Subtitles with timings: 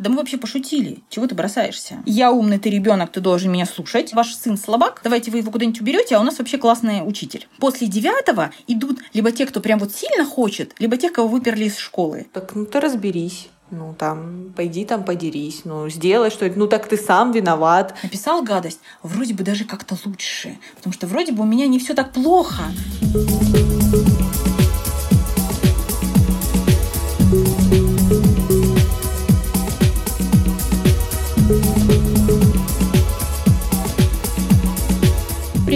[0.00, 1.00] Да мы вообще пошутили.
[1.10, 2.02] Чего ты бросаешься?
[2.06, 4.14] Я умный, ты ребенок, ты должен меня слушать.
[4.14, 7.46] Ваш сын слабак, давайте вы его куда-нибудь уберете, а у нас вообще классный учитель.
[7.58, 11.76] После девятого идут либо те, кто прям вот сильно хочет, либо тех, кого выперли из
[11.76, 12.26] школы.
[12.32, 13.50] Так ну ты разберись.
[13.70, 17.94] Ну, там, пойди там подерись, ну, сделай что-то, ну, так ты сам виноват.
[18.02, 21.94] Написал гадость, вроде бы даже как-то лучше, потому что вроде бы у меня не все
[21.94, 22.64] так плохо.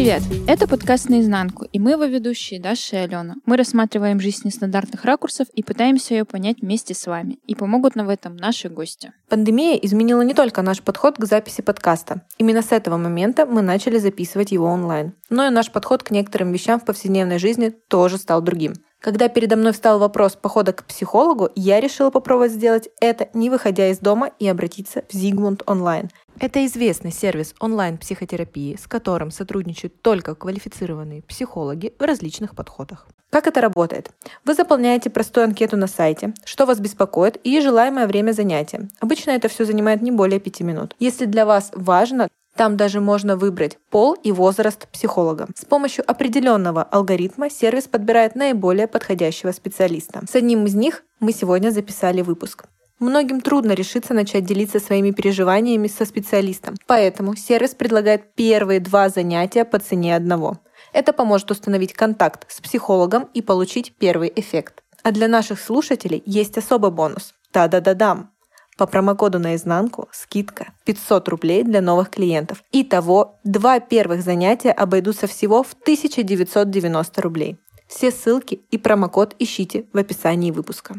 [0.04, 0.22] Привет!
[0.46, 3.36] Это подкаст «Наизнанку», и мы его ведущие Даша и Алена.
[3.46, 7.38] Мы рассматриваем жизнь с нестандартных ракурсов и пытаемся ее понять вместе с вами.
[7.46, 9.14] И помогут нам в этом наши гости.
[9.30, 12.20] Пандемия изменила не только наш подход к записи подкаста.
[12.36, 15.14] Именно с этого момента мы начали записывать его онлайн.
[15.30, 18.74] Но и наш подход к некоторым вещам в повседневной жизни тоже стал другим.
[19.00, 23.88] Когда передо мной встал вопрос похода к психологу, я решила попробовать сделать это, не выходя
[23.88, 30.34] из дома и обратиться в Zigmund онлайн– это известный сервис онлайн-психотерапии, с которым сотрудничают только
[30.34, 33.06] квалифицированные психологи в различных подходах.
[33.30, 34.10] Как это работает?
[34.44, 38.88] Вы заполняете простую анкету на сайте, что вас беспокоит и желаемое время занятия.
[39.00, 40.94] Обычно это все занимает не более 5 минут.
[41.00, 45.48] Если для вас важно, там даже можно выбрать пол и возраст психолога.
[45.56, 50.22] С помощью определенного алгоритма сервис подбирает наиболее подходящего специалиста.
[50.30, 52.66] С одним из них мы сегодня записали выпуск.
[53.00, 59.64] Многим трудно решиться начать делиться своими переживаниями со специалистом, поэтому сервис предлагает первые два занятия
[59.64, 60.58] по цене одного.
[60.92, 64.82] Это поможет установить контакт с психологом и получить первый эффект.
[65.02, 67.34] А для наших слушателей есть особый бонус.
[67.52, 68.30] Да-да-да-дам!
[68.76, 72.62] По промокоду наизнанку скидка 500 рублей для новых клиентов.
[72.72, 77.58] Итого, два первых занятия обойдутся всего в 1990 рублей.
[77.86, 80.96] Все ссылки и промокод ищите в описании выпуска.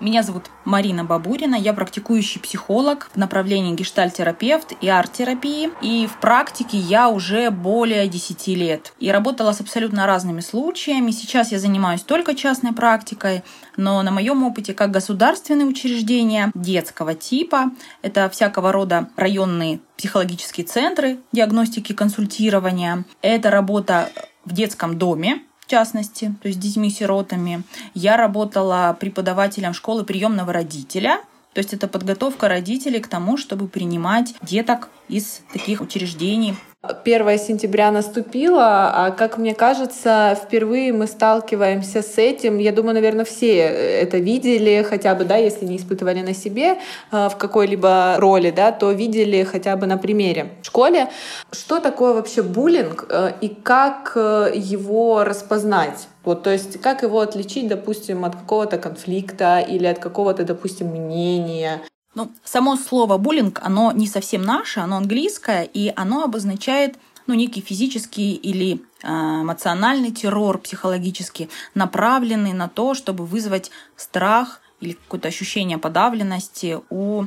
[0.00, 5.70] Меня зовут Марина Бабурина, я практикующий психолог в направлении гештальтерапевт и арт-терапии.
[5.82, 8.92] И в практике я уже более 10 лет.
[9.00, 11.10] И работала с абсолютно разными случаями.
[11.10, 13.42] Сейчас я занимаюсь только частной практикой,
[13.76, 21.18] но на моем опыте как государственные учреждения детского типа, это всякого рода районные психологические центры
[21.32, 24.12] диагностики консультирования, это работа
[24.44, 27.62] в детском доме, в частности, то есть с детьми-сиротами.
[27.92, 31.20] Я работала преподавателем школы приемного родителя,
[31.52, 37.90] то есть это подготовка родителей к тому, чтобы принимать деток из таких учреждений 1 сентября
[37.90, 42.58] наступило, а как мне кажется, впервые мы сталкиваемся с этим.
[42.58, 46.78] Я думаю, наверное, все это видели, хотя бы, да, если не испытывали на себе
[47.10, 50.52] э, в какой-либо роли, да, то видели хотя бы на примере.
[50.62, 51.08] В школе
[51.50, 56.06] что такое вообще буллинг э, и как э, его распознать?
[56.22, 61.80] Вот, то есть как его отличить, допустим, от какого-то конфликта или от какого-то, допустим, мнения?
[62.18, 66.96] Ну, само слово буллинг, оно не совсем наше, оно английское, и оно обозначает
[67.28, 74.94] ну, некий физический или э, эмоциональный террор психологически, направленный на то, чтобы вызвать страх или
[74.94, 77.26] какое-то ощущение подавленности у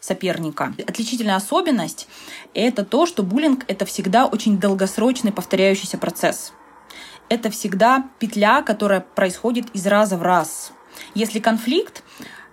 [0.00, 0.72] соперника.
[0.88, 2.08] Отличительная особенность–
[2.54, 6.54] это то, что буллинг– это всегда очень долгосрочный повторяющийся процесс.
[7.28, 10.72] Это всегда петля, которая происходит из раза в раз.
[11.14, 12.02] Если конфликт,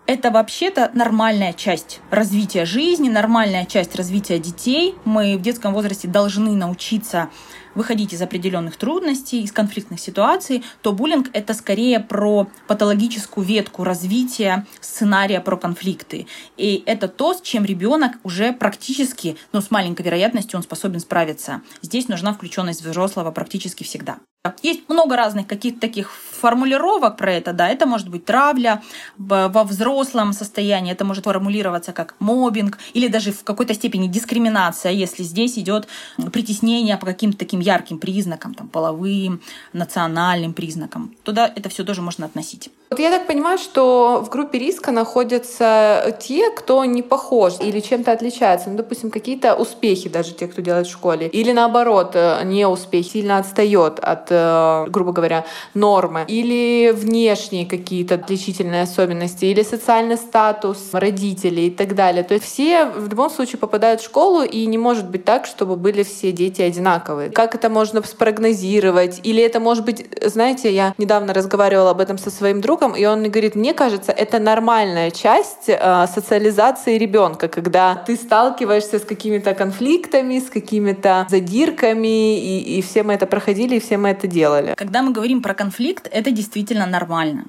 [0.09, 4.95] это вообще-то нормальная часть развития жизни, нормальная часть развития детей.
[5.05, 7.29] Мы в детском возрасте должны научиться
[7.75, 14.65] выходить из определенных трудностей, из конфликтных ситуаций, то буллинг это скорее про патологическую ветку развития
[14.81, 16.25] сценария про конфликты.
[16.57, 21.61] И это то, с чем ребенок уже практически, ну, с маленькой вероятностью он способен справиться.
[21.83, 24.17] Здесь нужна включенность взрослого практически всегда.
[24.63, 28.81] Есть много разных каких-то таких формулировок про это, да, это может быть травля
[29.17, 35.23] во взрослом состоянии, это может формулироваться как мобинг или даже в какой-то степени дискриминация, если
[35.23, 35.89] здесь идет
[36.31, 39.41] притеснение по каким-то таким ярким признакам, там, половым,
[39.73, 41.13] национальным признакам.
[41.23, 42.69] Туда это все тоже можно относить.
[42.89, 48.11] Вот я так понимаю, что в группе риска находятся те, кто не похож или чем-то
[48.11, 48.69] отличается.
[48.71, 51.27] Ну, допустим, какие-то успехи даже те, кто делает в школе.
[51.27, 56.25] Или наоборот, э, не успех, сильно отстает от, грубо говоря, нормы.
[56.27, 59.45] Или внешние какие-то отличительные особенности.
[59.45, 62.23] Или социальный статус родителей и так далее.
[62.23, 65.75] То есть все в любом случае попадают в школу, и не может быть так, чтобы
[65.75, 67.29] были все дети одинаковые.
[67.29, 69.19] Как это можно спрогнозировать?
[69.23, 73.05] Или это может быть, знаете, я недавно разговаривала об этом со своим другом, другом, и
[73.05, 79.03] он мне говорит, мне кажется, это нормальная часть э, социализации ребенка, когда ты сталкиваешься с
[79.03, 84.18] какими-то конфликтами, с какими-то задирками, и, и все мы это проходили, и все мы это
[84.27, 84.73] делали.
[84.75, 87.45] Когда мы говорим про конфликт, это действительно нормально.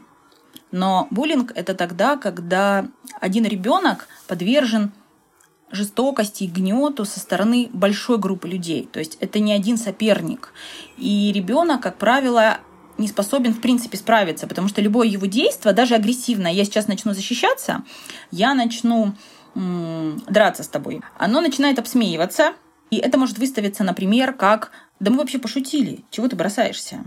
[0.73, 2.87] Но буллинг это тогда, когда
[3.21, 4.93] один ребенок подвержен
[5.73, 8.89] жестокости и гнету со стороны большой группы людей.
[8.91, 10.53] То есть это не один соперник.
[10.97, 12.59] И ребенок, как правило,
[12.99, 17.15] не способен в принципе справиться, потому что любое его действие, даже агрессивное, я сейчас начну
[17.15, 17.83] защищаться,
[18.31, 19.15] я начну
[19.55, 22.53] м- драться с тобой, оно начинает обсмеиваться,
[22.91, 27.05] и это может выставиться, например, как «да мы вообще пошутили, чего ты бросаешься?»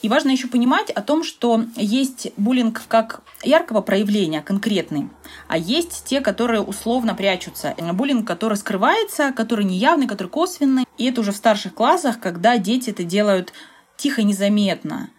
[0.00, 5.08] И важно еще понимать о том, что есть буллинг как яркого проявления, конкретный,
[5.48, 7.74] а есть те, которые условно прячутся.
[7.92, 10.84] Буллинг, который скрывается, который неявный, который косвенный.
[10.98, 13.52] И это уже в старших классах, когда дети это делают
[13.96, 15.10] тихо, незаметно.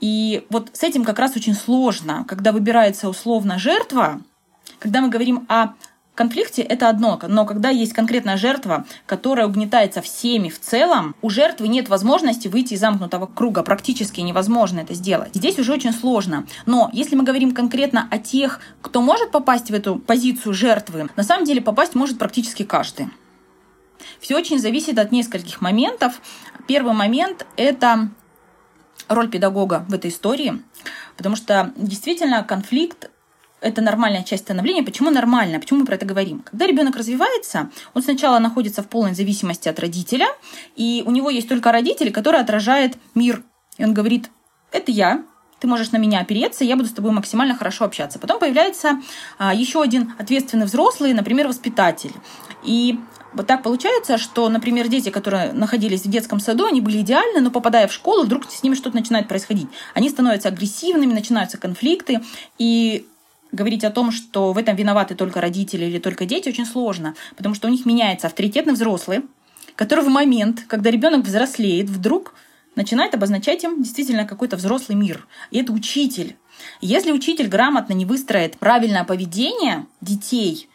[0.00, 4.20] И вот с этим как раз очень сложно, когда выбирается условно жертва,
[4.80, 5.74] когда мы говорим о
[6.16, 11.68] конфликте это одно, но когда есть конкретная жертва, которая угнетается всеми в целом, у жертвы
[11.68, 15.30] нет возможности выйти из замкнутого круга, практически невозможно это сделать.
[15.34, 16.46] Здесь уже очень сложно.
[16.64, 21.22] Но если мы говорим конкретно о тех, кто может попасть в эту позицию жертвы, на
[21.22, 23.08] самом деле попасть может практически каждый.
[24.18, 26.20] Все очень зависит от нескольких моментов.
[26.66, 28.08] Первый момент– это
[29.08, 30.62] роль педагога в этой истории,
[31.16, 33.10] потому что действительно конфликт
[33.66, 34.82] это нормальная часть становления.
[34.82, 35.58] Почему нормально?
[35.58, 36.40] Почему мы про это говорим?
[36.40, 40.26] Когда ребенок развивается, он сначала находится в полной зависимости от родителя,
[40.76, 43.42] и у него есть только родитель, который отражает мир.
[43.76, 44.30] И он говорит,
[44.72, 45.24] это я,
[45.58, 48.18] ты можешь на меня опереться, я буду с тобой максимально хорошо общаться.
[48.18, 49.00] Потом появляется
[49.38, 52.12] а, еще один ответственный взрослый, например, воспитатель.
[52.62, 52.98] И
[53.32, 57.50] вот так получается, что, например, дети, которые находились в детском саду, они были идеальны, но
[57.50, 59.68] попадая в школу, вдруг с ними что-то начинает происходить.
[59.92, 62.22] Они становятся агрессивными, начинаются конфликты,
[62.58, 63.06] и
[63.52, 67.54] говорить о том, что в этом виноваты только родители или только дети, очень сложно, потому
[67.54, 69.22] что у них меняется авторитетный взрослый,
[69.74, 72.34] который в момент, когда ребенок взрослеет, вдруг
[72.74, 75.26] начинает обозначать им действительно какой-то взрослый мир.
[75.50, 76.36] И это учитель.
[76.80, 80.68] Если учитель грамотно не выстроит правильное поведение детей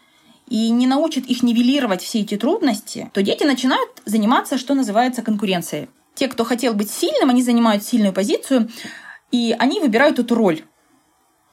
[0.48, 5.90] и не научит их нивелировать все эти трудности, то дети начинают заниматься, что называется, конкуренцией.
[6.14, 8.70] Те, кто хотел быть сильным, они занимают сильную позицию,
[9.32, 10.64] и они выбирают эту роль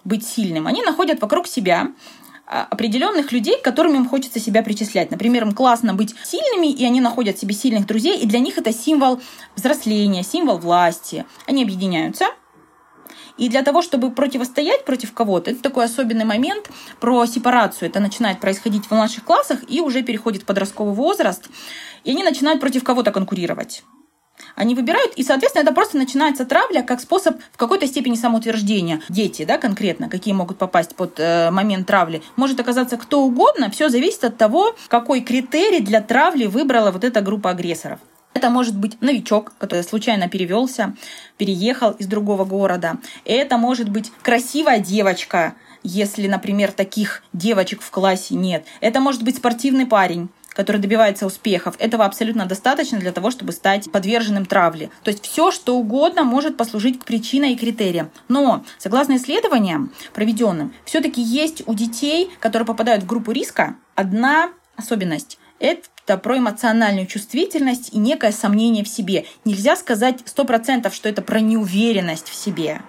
[0.04, 1.88] быть сильным, они находят вокруг себя
[2.46, 5.10] а, определенных людей, к которым им хочется себя причислять.
[5.10, 8.72] Например, им классно быть сильными, и они находят себе сильных друзей, и для них это
[8.72, 9.20] символ
[9.54, 11.26] взросления, символ власти.
[11.46, 12.24] Они объединяются.
[13.36, 17.88] И для того, чтобы противостоять против кого-то, это такой особенный момент про сепарацию.
[17.88, 21.48] Это начинает происходить в младших классах и уже переходит в подростковый возраст.
[22.04, 23.84] И они начинают против кого-то конкурировать
[24.58, 29.00] они выбирают, и, соответственно, это просто начинается травля как способ в какой-то степени самоутверждения.
[29.08, 33.88] Дети, да, конкретно, какие могут попасть под э, момент травли, может оказаться кто угодно, все
[33.88, 38.00] зависит от того, какой критерий для травли выбрала вот эта группа агрессоров.
[38.34, 40.94] Это может быть новичок, который случайно перевелся,
[41.36, 42.98] переехал из другого города.
[43.24, 48.64] Это может быть красивая девочка, если, например, таких девочек в классе нет.
[48.80, 50.28] Это может быть спортивный парень,
[50.58, 54.90] который добивается успехов, этого абсолютно достаточно для того, чтобы стать подверженным травле.
[55.04, 58.10] То есть все, что угодно может послужить к причиной и критериям.
[58.26, 65.38] Но, согласно исследованиям проведенным, все-таки есть у детей, которые попадают в группу риска, одна особенность–
[65.60, 69.26] это про эмоциональную чувствительность и некое сомнение в себе.
[69.44, 72.80] Нельзя сказать сто процентов, что это про неуверенность в себе.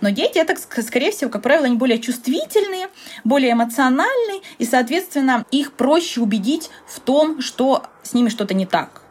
[0.00, 2.88] Но дети, это, скорее всего, как правило, они более чувствительные,
[3.24, 9.02] более эмоциональные, и, соответственно, их проще убедить в том, что с ними что-то не так.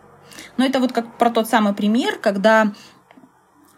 [0.58, 2.74] Но это вот как про тот самый пример, когда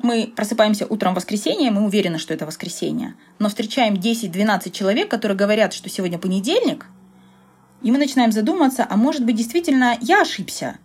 [0.01, 5.37] мы просыпаемся утром в воскресенье, мы уверены, что это воскресенье, но встречаем 10-12 человек, которые
[5.37, 6.87] говорят, что сегодня понедельник,
[7.81, 10.77] и мы начинаем задуматься, а может быть, действительно, я ошибся.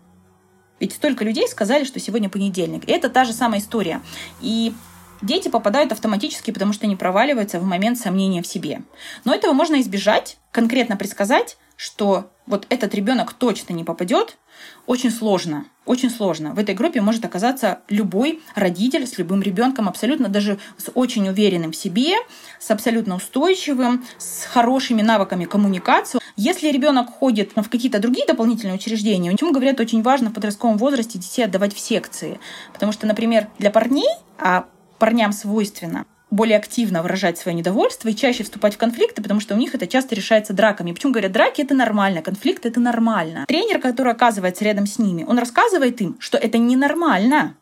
[0.80, 2.86] Ведь столько людей сказали, что сегодня понедельник.
[2.88, 4.02] И это та же самая история.
[4.40, 4.74] И
[5.22, 8.82] дети попадают автоматически, потому что они проваливаются в момент сомнения в себе.
[9.24, 14.38] Но этого можно избежать, конкретно предсказать, что вот этот ребенок точно не попадет,
[14.86, 15.66] очень сложно.
[15.84, 16.52] Очень сложно.
[16.54, 21.72] В этой группе может оказаться любой родитель с любым ребенком, абсолютно даже с очень уверенным
[21.72, 22.16] в себе,
[22.58, 26.18] с абсолютно устойчивым, с хорошими навыками коммуникации.
[26.36, 30.78] Если ребенок ходит в какие-то другие дополнительные учреждения, о чем говорят, очень важно в подростковом
[30.78, 32.40] возрасте детей отдавать в секции.
[32.72, 34.08] Потому что, например, для парней,
[34.38, 39.54] а парням свойственно более активно выражать свое недовольство и чаще вступать в конфликты, потому что
[39.54, 40.92] у них это часто решается драками.
[40.92, 43.44] Почему говорят, драки это нормально, конфликт это нормально.
[43.46, 47.54] Тренер, который оказывается рядом с ними, он рассказывает им, что это ненормально.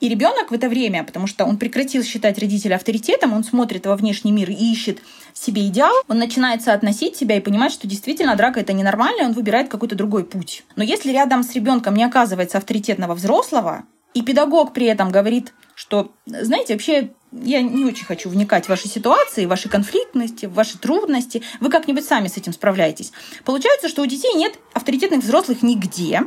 [0.00, 3.96] И ребенок в это время, потому что он прекратил считать родителя авторитетом, он смотрит во
[3.96, 4.98] внешний мир и ищет
[5.32, 9.32] себе идеал, он начинает соотносить себя и понимать, что действительно драка это ненормально, и он
[9.32, 10.64] выбирает какой-то другой путь.
[10.76, 13.84] Но если рядом с ребенком не оказывается авторитетного взрослого,
[14.14, 18.88] и педагог при этом говорит, что, знаете, вообще я не очень хочу вникать в ваши
[18.88, 21.42] ситуации, в ваши конфликтности, в ваши трудности.
[21.60, 23.12] Вы как-нибудь сами с этим справляетесь.
[23.44, 26.22] Получается, что у детей нет авторитетных взрослых нигде.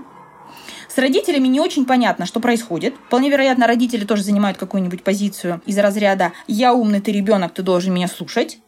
[0.90, 2.96] С родителями не очень понятно, что происходит.
[3.08, 7.94] Вполне вероятно, родители тоже занимают какую-нибудь позицию из разряда «я умный, ты ребенок, ты должен
[7.94, 8.60] меня слушать».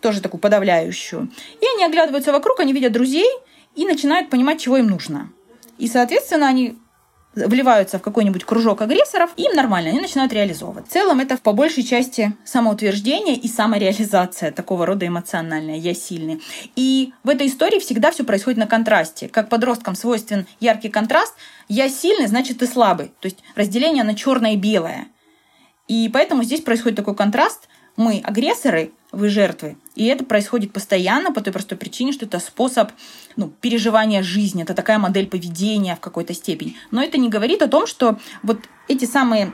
[0.00, 1.28] Тоже такую подавляющую.
[1.60, 3.28] И они оглядываются вокруг, они видят друзей
[3.74, 5.32] и начинают понимать, чего им нужно.
[5.76, 6.78] И, соответственно, они
[7.46, 10.88] вливаются в какой-нибудь кружок агрессоров, им нормально, они начинают реализовывать.
[10.88, 16.42] В целом это по большей части самоутверждение и самореализация такого рода эмоциональная «я сильный».
[16.76, 19.28] И в этой истории всегда все происходит на контрасте.
[19.28, 21.34] Как подросткам свойствен яркий контраст,
[21.68, 23.12] «я сильный, значит ты слабый».
[23.20, 25.08] То есть разделение на черное и белое.
[25.86, 27.68] И поэтому здесь происходит такой контраст.
[27.96, 29.76] Мы агрессоры, вы жертвы.
[29.94, 32.90] И это происходит постоянно по той простой причине, что это способ
[33.36, 36.76] ну, переживания жизни, это такая модель поведения в какой-то степени.
[36.90, 39.52] Но это не говорит о том, что вот эти самые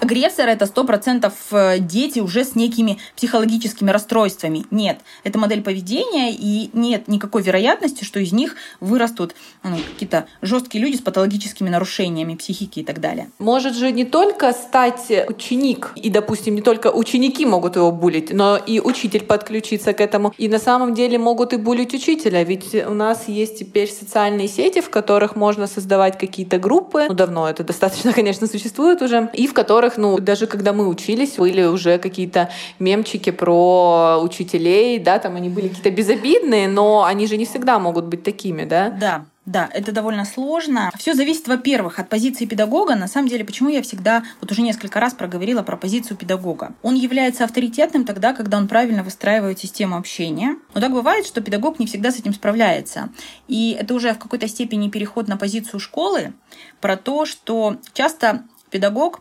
[0.00, 4.64] агрессоры это сто процентов э, дети уже с некими психологическими расстройствами.
[4.70, 10.82] Нет, это модель поведения, и нет никакой вероятности, что из них вырастут ну, какие-то жесткие
[10.84, 13.30] люди с патологическими нарушениями психики и так далее.
[13.38, 18.56] Может же не только стать ученик, и, допустим, не только ученики могут его булить, но
[18.56, 20.32] и учитель подключиться к этому.
[20.38, 24.80] И на самом деле могут и булить учителя, ведь у нас есть теперь социальные сети,
[24.80, 27.06] в которых можно создавать какие-то группы.
[27.08, 31.36] Ну, давно это достаточно, конечно, существует уже, и в которых ну, даже когда мы учились,
[31.36, 37.36] были уже какие-то мемчики про учителей, да, там они были какие-то безобидные, но они же
[37.36, 38.90] не всегда могут быть такими, да?
[38.90, 40.90] Да, да, это довольно сложно.
[40.96, 42.94] Все зависит, во-первых, от позиции педагога.
[42.94, 46.74] На самом деле, почему я всегда, вот уже несколько раз проговорила про позицию педагога.
[46.82, 50.56] Он является авторитетным тогда, когда он правильно выстраивает систему общения.
[50.74, 53.10] Но так бывает, что педагог не всегда с этим справляется.
[53.46, 56.32] И это уже в какой-то степени переход на позицию школы
[56.80, 59.20] про то, что часто педагог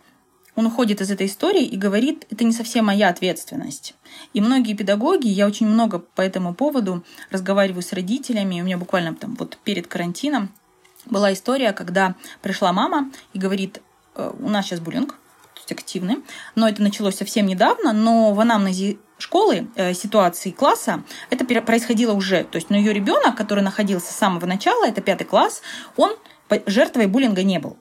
[0.56, 3.96] он уходит из этой истории и говорит, это не совсем моя ответственность.
[4.34, 9.16] И многие педагоги, я очень много по этому поводу разговариваю с родителями, у меня буквально
[9.16, 10.50] там вот перед карантином
[11.06, 13.82] была история, когда пришла мама и говорит,
[14.16, 15.14] «Э, у нас сейчас буллинг,
[15.54, 16.18] то есть активный,
[16.56, 22.44] но это началось совсем недавно, но в анамнезе школы, э, ситуации класса, это происходило уже.
[22.44, 25.62] То есть, но ее ребенок, который находился с самого начала, это пятый класс,
[25.96, 26.16] он
[26.68, 27.78] жертвой буллинга не был.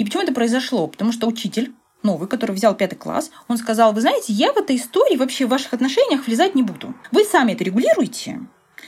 [0.00, 0.86] И почему это произошло?
[0.86, 4.76] Потому что учитель новый, который взял пятый класс, он сказал, вы знаете, я в этой
[4.76, 6.94] истории вообще в ваших отношениях влезать не буду.
[7.12, 8.40] Вы сами это регулируете,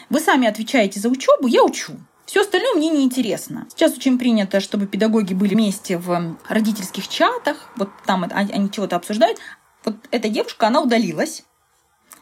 [0.09, 1.92] вы сами отвечаете за учебу, я учу.
[2.25, 3.66] Все остальное мне не интересно.
[3.69, 9.37] Сейчас очень принято, чтобы педагоги были вместе в родительских чатах, вот там они чего-то обсуждают.
[9.85, 11.45] Вот эта девушка, она удалилась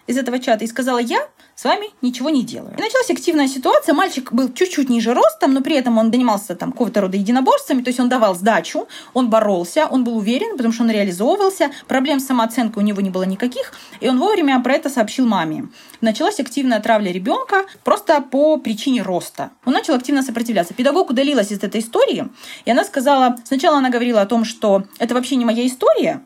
[0.07, 2.75] из этого чата и сказала, я с вами ничего не делаю.
[2.79, 3.95] И началась активная ситуация.
[3.95, 7.89] Мальчик был чуть-чуть ниже ростом, но при этом он занимался там какого-то рода единоборствами, то
[7.89, 12.27] есть он давал сдачу, он боролся, он был уверен, потому что он реализовывался, проблем с
[12.27, 15.69] самооценкой у него не было никаких, и он вовремя про это сообщил маме.
[16.01, 19.51] Началась активная травля ребенка просто по причине роста.
[19.67, 20.73] Он начал активно сопротивляться.
[20.73, 22.29] Педагог удалилась из этой истории,
[22.65, 26.23] и она сказала, сначала она говорила о том, что это вообще не моя история,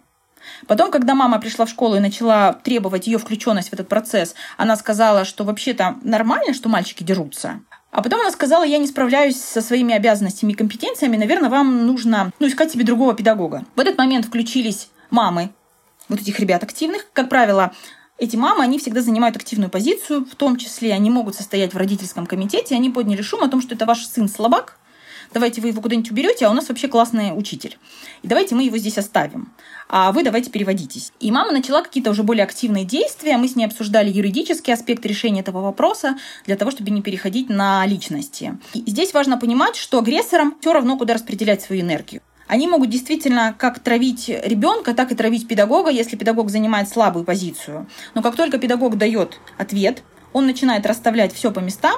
[0.67, 4.77] Потом, когда мама пришла в школу и начала требовать ее включенность в этот процесс, она
[4.77, 7.61] сказала, что вообще-то нормально, что мальчики дерутся.
[7.91, 12.33] А потом она сказала, я не справляюсь со своими обязанностями и компетенциями, наверное, вам нужно
[12.41, 13.65] ну, искать себе другого педагога.
[13.77, 15.51] В этот момент включились мамы
[16.09, 17.07] вот этих ребят активных.
[17.13, 17.73] Как правило,
[18.19, 22.27] эти мамы, они всегда занимают активную позицию, в том числе они могут состоять в родительском
[22.27, 24.79] комитете, они подняли шум о том, что это ваш сын слабак,
[25.35, 27.77] давайте вы его куда-нибудь уберете, а у нас вообще классный учитель.
[28.23, 29.53] И давайте мы его здесь оставим.
[29.89, 31.13] А вы давайте переводитесь.
[31.21, 33.37] И мама начала какие-то уже более активные действия.
[33.37, 37.85] Мы с ней обсуждали юридический аспект решения этого вопроса для того, чтобы не переходить на
[37.85, 38.59] личности.
[38.73, 42.23] И здесь важно понимать, что агрессорам все равно, куда распределять свою энергию.
[42.47, 47.87] Они могут действительно как травить ребенка, так и травить педагога, если педагог занимает слабую позицию.
[48.15, 51.95] Но как только педагог дает ответ, он начинает расставлять все по местам,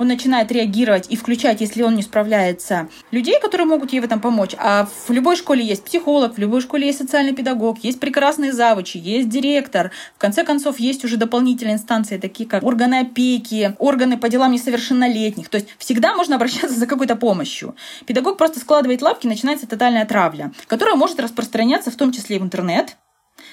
[0.00, 4.18] он начинает реагировать и включать, если он не справляется, людей, которые могут ей в этом
[4.18, 4.54] помочь.
[4.58, 8.96] А в любой школе есть психолог, в любой школе есть социальный педагог, есть прекрасные завучи,
[8.96, 9.90] есть директор.
[10.16, 15.50] В конце концов, есть уже дополнительные инстанции, такие как органы опеки, органы по делам несовершеннолетних.
[15.50, 17.76] То есть всегда можно обращаться за какой-то помощью.
[18.06, 22.42] Педагог просто складывает лапки, начинается тотальная травля, которая может распространяться в том числе и в
[22.42, 22.96] интернет,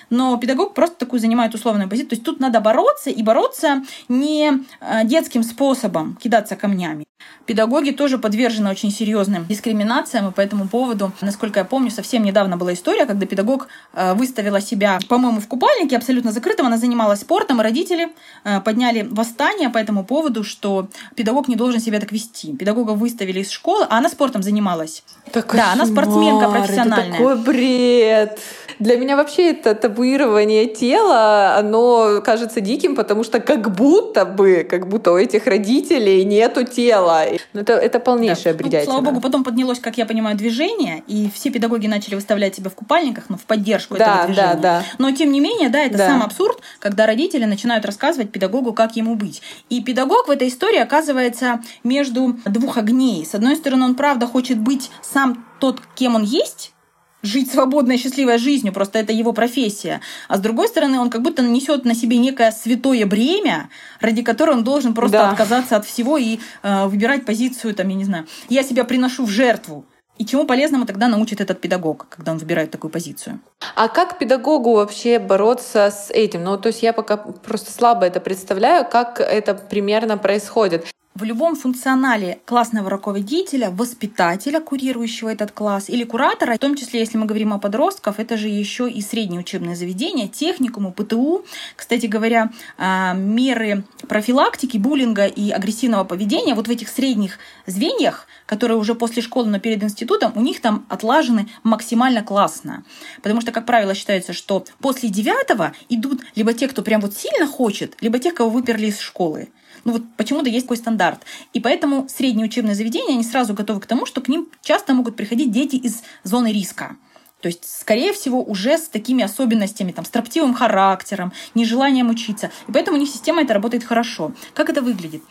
[0.09, 2.09] но педагог просто такую занимает условную позицию.
[2.09, 7.05] То есть тут надо бороться и бороться не э, детским способом, кидаться камнями.
[7.45, 12.57] Педагоги тоже подвержены очень серьезным дискриминациям, и по этому поводу, насколько я помню, совсем недавно
[12.57, 17.61] была история, когда педагог э, выставила себя, по-моему, в купальнике абсолютно закрытом, она занималась спортом,
[17.61, 18.09] и родители
[18.43, 22.53] э, подняли восстание по этому поводу, что педагог не должен себя так вести.
[22.53, 25.03] Педагога выставили из школы, а она спортом занималась.
[25.31, 27.07] Так да, она спортсменка профессиональная.
[27.07, 28.39] Это такой бред.
[28.79, 34.87] Для меня вообще это табуирование тела, оно кажется диким, потому что как будто бы, как
[34.87, 37.25] будто у этих родителей нету тела.
[37.53, 38.57] Ну, это, это полнейшая да.
[38.57, 38.93] бредятина.
[38.93, 42.69] Ну, слава богу, потом поднялось, как я понимаю, движение, и все педагоги начали выставлять себя
[42.69, 44.53] в купальниках, ну, в поддержку да, этого движения.
[44.53, 44.83] Да, да.
[44.97, 46.07] Но, тем не менее, да, это да.
[46.07, 49.41] сам абсурд, когда родители начинают рассказывать педагогу, как ему быть.
[49.69, 53.25] И педагог в этой истории оказывается между двух огней.
[53.25, 56.73] С одной стороны, он правда хочет быть сам тот, кем он есть,
[57.21, 60.01] жить свободной, счастливой жизнью, просто это его профессия.
[60.27, 63.69] А с другой стороны, он как будто несет на себе некое святое бремя,
[63.99, 65.29] ради которого он должен просто да.
[65.31, 69.29] отказаться от всего и э, выбирать позицию, там, я не знаю, я себя приношу в
[69.29, 69.85] жертву.
[70.17, 73.39] И чему полезному тогда научит этот педагог, когда он выбирает такую позицию?
[73.75, 76.43] А как педагогу вообще бороться с этим?
[76.43, 80.87] Ну, то есть я пока просто слабо это представляю, как это примерно происходит.
[81.17, 87.17] В любом функционале классного руководителя, воспитателя, курирующего этот класс, или куратора, в том числе, если
[87.17, 91.43] мы говорим о подростках, это же еще и средние учебные заведения, техникумы, ПТУ.
[91.75, 98.77] Кстати говоря, а, меры профилактики буллинга и агрессивного поведения вот в этих средних звеньях, которые
[98.77, 102.83] уже после школы, но перед институтом, у них там отлажены максимально классно.
[103.23, 107.47] Потому что, как правило, считается, что после девятого идут либо те, кто прям вот сильно
[107.47, 109.47] хочет, либо тех, кого выперли из школы.
[109.87, 111.21] Ну вот почему-то есть такой стандарт.
[111.53, 115.15] И поэтому средние учебные заведения, они сразу готовы к тому, что к ним часто могут
[115.15, 116.97] приходить дети из зоны риска.
[117.39, 122.51] То есть, скорее всего, уже с такими особенностями, там, строптивым характером, нежеланием учиться.
[122.67, 124.33] И поэтому у них система это работает хорошо.
[124.53, 125.23] Как это выглядит?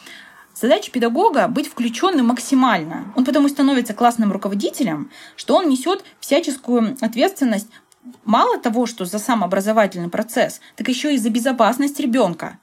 [0.54, 3.12] Задача педагога быть включенным максимально.
[3.14, 7.68] Он потому и становится классным руководителем, что он несет всяческую ответственность
[8.24, 12.58] мало того, что за сам образовательный процесс, так еще и за безопасность ребенка.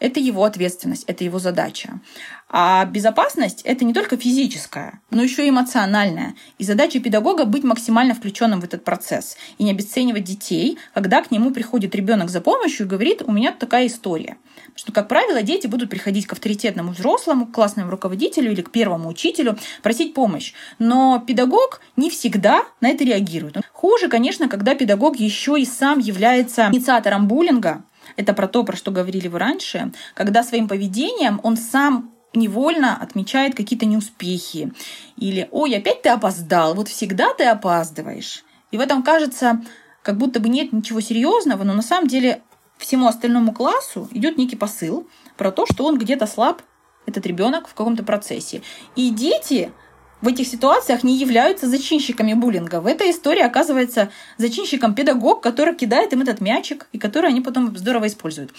[0.00, 2.00] Это его ответственность, это его задача.
[2.48, 6.34] А безопасность это не только физическая, но еще и эмоциональная.
[6.56, 11.30] И задача педагога быть максимально включенным в этот процесс и не обесценивать детей, когда к
[11.30, 14.36] нему приходит ребенок за помощью и говорит, у меня такая история.
[14.66, 18.70] Потому что, как правило, дети будут приходить к авторитетному взрослому, к классному руководителю или к
[18.70, 20.52] первому учителю просить помощь.
[20.78, 23.56] Но педагог не всегда на это реагирует.
[23.72, 27.82] Хуже, конечно, когда педагог еще и сам является инициатором буллинга,
[28.18, 33.54] это про то, про что говорили вы раньше, когда своим поведением он сам невольно отмечает
[33.54, 34.72] какие-то неуспехи.
[35.16, 38.44] Или «Ой, опять ты опоздал, вот всегда ты опаздываешь».
[38.72, 39.62] И в этом кажется,
[40.02, 42.42] как будто бы нет ничего серьезного, но на самом деле
[42.76, 46.62] всему остальному классу идет некий посыл про то, что он где-то слаб,
[47.06, 48.62] этот ребенок в каком-то процессе.
[48.96, 49.70] И дети
[50.20, 52.80] в этих ситуациях не являются зачинщиками буллинга.
[52.80, 57.76] В этой истории оказывается зачинщиком педагог, который кидает им этот мячик, и который они потом
[57.76, 58.52] здорово используют.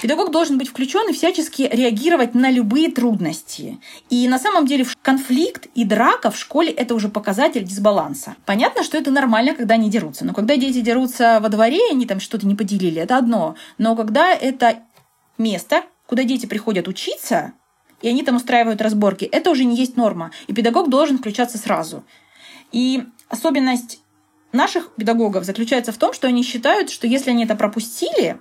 [0.00, 3.78] Педагог должен быть включен и всячески реагировать на любые трудности.
[4.10, 8.34] И на самом деле конфликт и драка в школе это уже показатель дисбаланса.
[8.44, 10.24] Понятно, что это нормально, когда они дерутся.
[10.24, 13.54] Но когда дети дерутся во дворе, они там что-то не поделили, это одно.
[13.78, 14.80] Но когда это
[15.38, 17.52] место, куда дети приходят учиться,
[18.02, 19.24] и они там устраивают разборки.
[19.24, 20.32] Это уже не есть норма.
[20.46, 22.04] И педагог должен включаться сразу.
[22.72, 24.00] И особенность
[24.52, 28.38] наших педагогов заключается в том, что они считают, что если они это пропустили,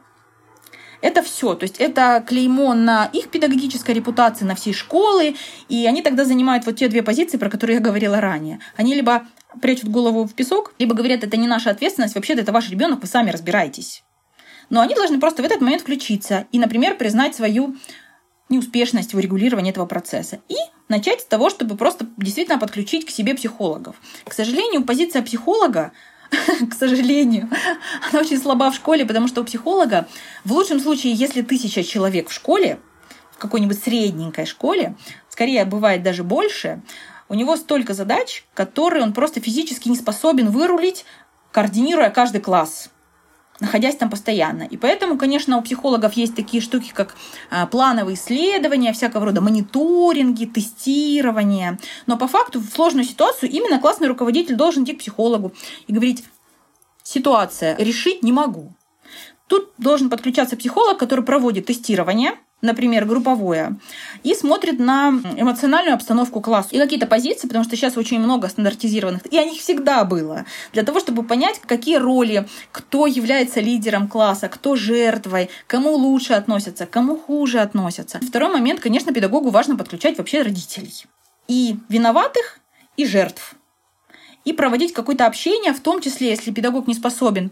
[1.02, 1.56] это все.
[1.56, 5.36] То есть это клеймо на их педагогической репутации, на всей школы,
[5.67, 8.60] и они тогда занимают вот те две позиции, про которые я говорила ранее.
[8.76, 9.26] Они либо
[9.62, 13.08] прячут голову в песок, либо говорят, это не наша ответственность, вообще-то это ваш ребенок, вы
[13.08, 14.04] сами разбираетесь.
[14.69, 17.76] Но они должны просто в этот момент включиться и, например, признать свою
[18.52, 20.40] неуспешность в урегулировании этого процесса.
[20.50, 20.56] И
[20.88, 23.96] начать с того, чтобы просто действительно подключить к себе психологов.
[24.26, 25.92] К сожалению, позиция психолога
[26.70, 27.50] к сожалению,
[28.12, 30.08] она очень слаба в школе, потому что у психолога
[30.46, 32.80] в лучшем случае, если тысяча человек в школе,
[33.32, 34.96] в какой-нибудь средненькой школе,
[35.30, 36.82] скорее бывает даже больше,
[37.28, 41.06] у него столько задач, которые он просто физически не способен вырулить,
[41.52, 42.90] координируя каждый класс
[43.62, 44.63] находясь там постоянно.
[44.63, 47.15] И поэтому, конечно, у психологов есть такие штуки, как
[47.50, 51.80] а, плановые исследования, всякого рода мониторинги, тестирование.
[52.08, 55.54] Но по факту в сложную ситуацию именно классный руководитель должен идти к психологу
[55.88, 56.26] и говорить,
[57.04, 58.74] ситуация, решить не могу.
[59.47, 63.78] Тут должен подключаться психолог, который проводит тестирование– например, групповое,
[64.24, 69.21] и смотрит на эмоциональную обстановку класса и какие-то позиции, потому что сейчас очень много стандартизированных,
[69.32, 74.47] и о них всегда было, для того, чтобы понять, какие роли, кто является лидером класса,
[74.47, 78.19] кто жертвой, кому лучше относятся, кому хуже относятся.
[78.19, 81.06] Второй момент, конечно, педагогу важно подключать вообще родителей.
[81.47, 82.60] И виноватых,
[82.97, 83.56] и жертв.
[84.45, 87.52] И проводить какое-то общение, в том числе, если педагог не способен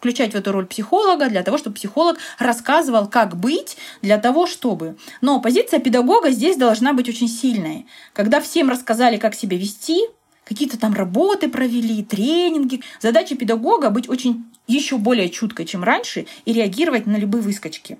[0.00, 4.96] включать в эту роль психолога для того, чтобы психолог рассказывал, как быть, для того, чтобы.
[5.20, 7.86] Но позиция педагога здесь должна быть очень сильной.
[8.14, 10.00] Когда всем рассказали, как себя вести,
[10.44, 12.80] какие-то там работы провели, тренинги.
[12.98, 17.98] Задача педагога быть очень еще более чутко, чем раньше, и реагировать на любые выскочки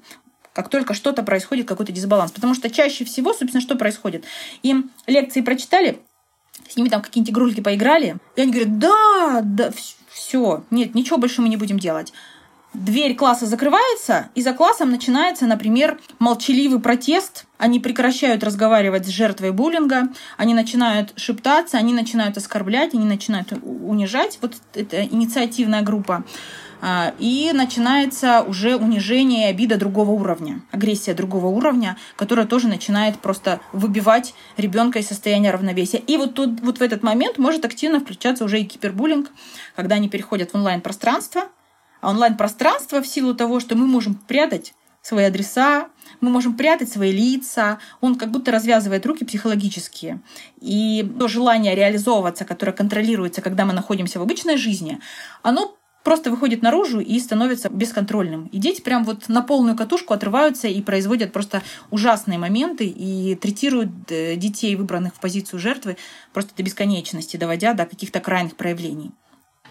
[0.53, 2.33] как только что-то происходит, какой-то дисбаланс.
[2.33, 4.25] Потому что чаще всего, собственно, что происходит?
[4.63, 6.01] Им лекции прочитали,
[6.69, 9.71] с ними там какие-нибудь игрульки поиграли, и они говорят, да, да,
[10.21, 12.13] все, нет, ничего больше мы не будем делать
[12.73, 17.47] дверь класса закрывается, и за классом начинается, например, молчаливый протест.
[17.59, 24.39] Они прекращают разговаривать с жертвой буллинга, они начинают шептаться, они начинают оскорблять, они начинают унижать.
[24.41, 26.25] Вот это инициативная группа.
[26.83, 33.19] А, и начинается уже унижение и обида другого уровня, агрессия другого уровня, которая тоже начинает
[33.19, 35.99] просто выбивать ребенка из состояния равновесия.
[35.99, 39.31] И вот тут вот в этот момент может активно включаться уже и кибербуллинг,
[39.77, 41.49] когда они переходят в онлайн-пространство,
[42.01, 45.89] а онлайн-пространство в силу того, что мы можем прятать свои адреса,
[46.21, 50.21] мы можем прятать свои лица, он как будто развязывает руки психологические.
[50.61, 54.99] И то желание реализовываться, которое контролируется, когда мы находимся в обычной жизни,
[55.43, 58.47] оно просто выходит наружу и становится бесконтрольным.
[58.47, 63.91] И дети прям вот на полную катушку отрываются и производят просто ужасные моменты и третируют
[64.11, 65.97] э, детей, выбранных в позицию жертвы,
[66.33, 69.13] просто до бесконечности, доводя до каких-то крайних проявлений.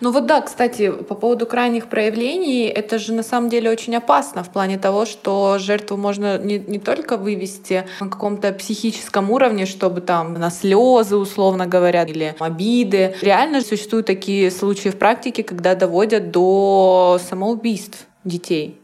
[0.01, 4.43] Ну вот да, кстати, по поводу крайних проявлений, это же на самом деле очень опасно
[4.43, 9.99] в плане того, что жертву можно не, не только вывести на каком-то психическом уровне, чтобы
[9.99, 13.15] там на слезы, условно говоря, или обиды.
[13.21, 18.79] Реально существуют такие случаи в практике, когда доводят до самоубийств детей.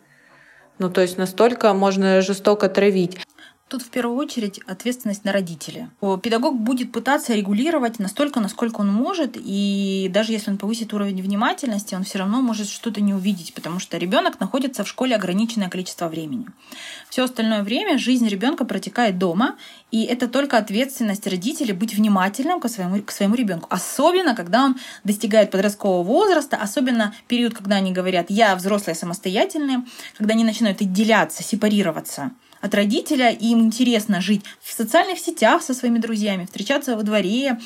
[0.80, 3.17] Ну, то есть настолько можно жестоко травить.
[3.67, 5.89] Тут в первую очередь ответственность на родителя.
[6.21, 11.95] Педагог будет пытаться регулировать настолько, насколько он может, и даже если он повысит уровень внимательности,
[11.95, 16.08] он все равно может что-то не увидеть, потому что ребенок находится в школе ограниченное количество
[16.08, 16.45] времени.
[17.10, 19.56] Все остальное время жизнь ребенка протекает дома,
[19.89, 23.65] и это только ответственность родителей быть внимательным к своему, к своему ребенку.
[23.71, 29.84] Особенно, когда он достигает подросткового возраста, особенно период, когда они говорят «я взрослая самостоятельная»,
[30.19, 32.32] когда они начинают отделяться, сепарироваться–
[32.65, 37.60] от родителя, и им интересно жить в социальных сетях со своими друзьями, встречаться во дворе.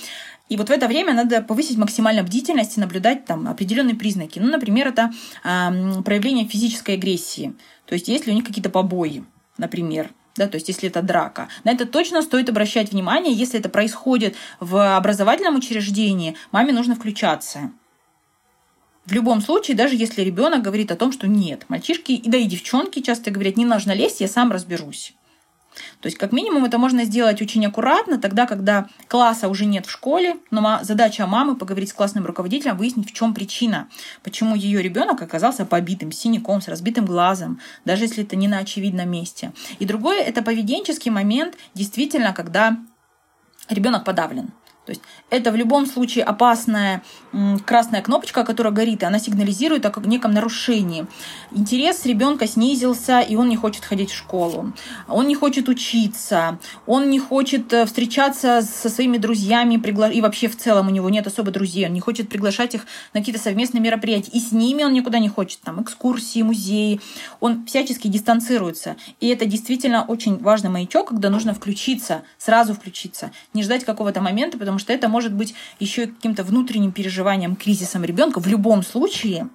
[0.50, 4.40] И вот в это время надо повысить максимально бдительность и наблюдать там определенные признаки.
[4.40, 5.12] Ну, например, это
[5.44, 7.54] э, проявление физической агрессии.
[7.86, 9.24] То есть, если у них какие-то побои,
[9.58, 11.50] например, да, то есть если это драка.
[11.64, 13.34] На это точно стоит обращать внимание.
[13.34, 17.72] Если это происходит в образовательном учреждении, маме нужно включаться.
[19.10, 23.02] В любом случае, даже если ребенок говорит о том, что нет, мальчишки, да и девчонки
[23.02, 25.16] часто говорят, не нужно лезть, я сам разберусь.
[26.00, 29.90] То есть, как минимум, это можно сделать очень аккуратно, тогда, когда класса уже нет в
[29.90, 33.88] школе, но задача мамы поговорить с классным руководителем, выяснить, в чем причина,
[34.22, 39.10] почему ее ребенок оказался побитым, синяком, с разбитым глазом, даже если это не на очевидном
[39.10, 39.54] месте.
[39.80, 42.78] И другое это поведенческий момент, действительно, когда
[43.70, 44.52] ребенок подавлен.
[44.90, 47.04] То есть это в любом случае опасная
[47.64, 51.06] красная кнопочка, которая горит, и она сигнализирует о неком нарушении.
[51.52, 54.74] Интерес ребенка снизился, и он не хочет ходить в школу.
[55.08, 59.76] Он не хочет учиться, он не хочет э, встречаться со своими друзьями,
[60.12, 63.20] и вообще в целом у него нет особо друзей, он не хочет приглашать их на
[63.20, 64.32] какие-то совместные мероприятия.
[64.32, 67.00] И с ними он никуда не хочет, там, экскурсии, музеи.
[67.42, 68.96] Он всячески дистанцируется.
[69.20, 74.58] И это действительно очень важный маячок, когда нужно включиться, сразу включиться, не ждать какого-то момента,
[74.58, 78.40] потому что это может быть еще каким-то внутренним переживанием, кризисом ребенка.
[78.40, 79.50] В любом случае,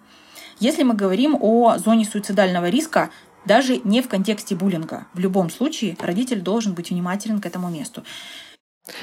[0.60, 3.10] если мы говорим о зоне суицидального риска,
[3.44, 5.06] даже не в контексте буллинга.
[5.12, 8.04] В любом случае родитель должен быть внимателен к этому месту.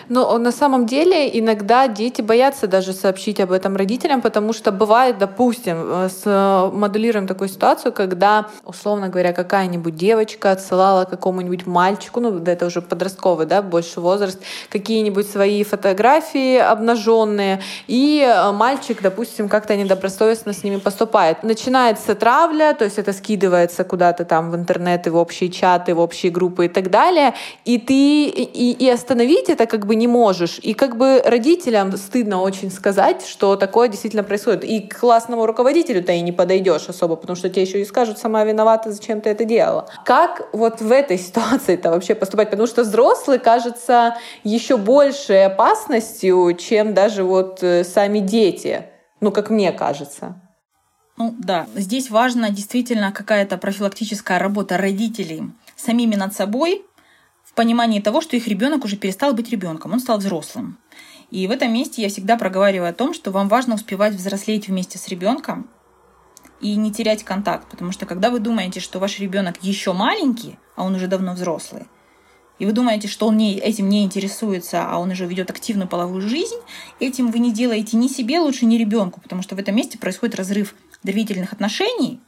[0.10, 5.18] Но на самом деле иногда дети боятся даже сообщить об этом родителям, потому что бывает,
[5.18, 12.20] допустим, э, с э, модулируем такую ситуацию, когда, условно говоря, какая-нибудь девочка отсылала какому-нибудь мальчику,
[12.20, 14.40] ну да, это уже подростковый, да, больше возраст,
[14.70, 21.42] какие-нибудь свои фотографии обнаженные, и э, мальчик, допустим, как-то недобросовестно с ними поступает.
[21.42, 26.00] Начинается травля, то есть это скидывается куда-то там в интернет и в общие чаты, в
[26.00, 27.34] общие группы и так далее,
[27.66, 30.60] и ты и, и остановить это как бы не можешь.
[30.62, 34.66] И как бы родителям стыдно очень сказать, что такое действительно происходит.
[34.66, 38.18] И к классному руководителю ты и не подойдешь особо, потому что тебе еще и скажут,
[38.18, 39.88] сама виновата, зачем ты это делала.
[40.04, 42.50] Как вот в этой ситуации это вообще поступать?
[42.50, 48.88] Потому что взрослый кажется еще большей опасностью, чем даже вот э, сами дети.
[49.22, 50.36] Ну, как мне кажется.
[51.16, 55.44] Ну да, здесь важна действительно какая-то профилактическая работа родителей
[55.78, 56.84] самими над собой,
[57.52, 60.78] в понимании того, что их ребенок уже перестал быть ребенком, он стал взрослым.
[61.32, 64.98] И в этом месте я всегда проговариваю о том, что вам важно успевать взрослеть вместе
[64.98, 65.70] с ребенком
[66.62, 70.84] и не терять контакт, потому что когда вы думаете, что ваш ребенок еще маленький, а
[70.84, 71.84] он уже давно взрослый,
[72.60, 76.22] и вы думаете, что он не, этим не интересуется, а он уже ведет активную половую
[76.22, 76.60] жизнь,
[77.00, 80.36] этим вы не делаете ни себе лучше, ни ребенку, потому что в этом месте происходит
[80.36, 82.20] разрыв доверительных отношений,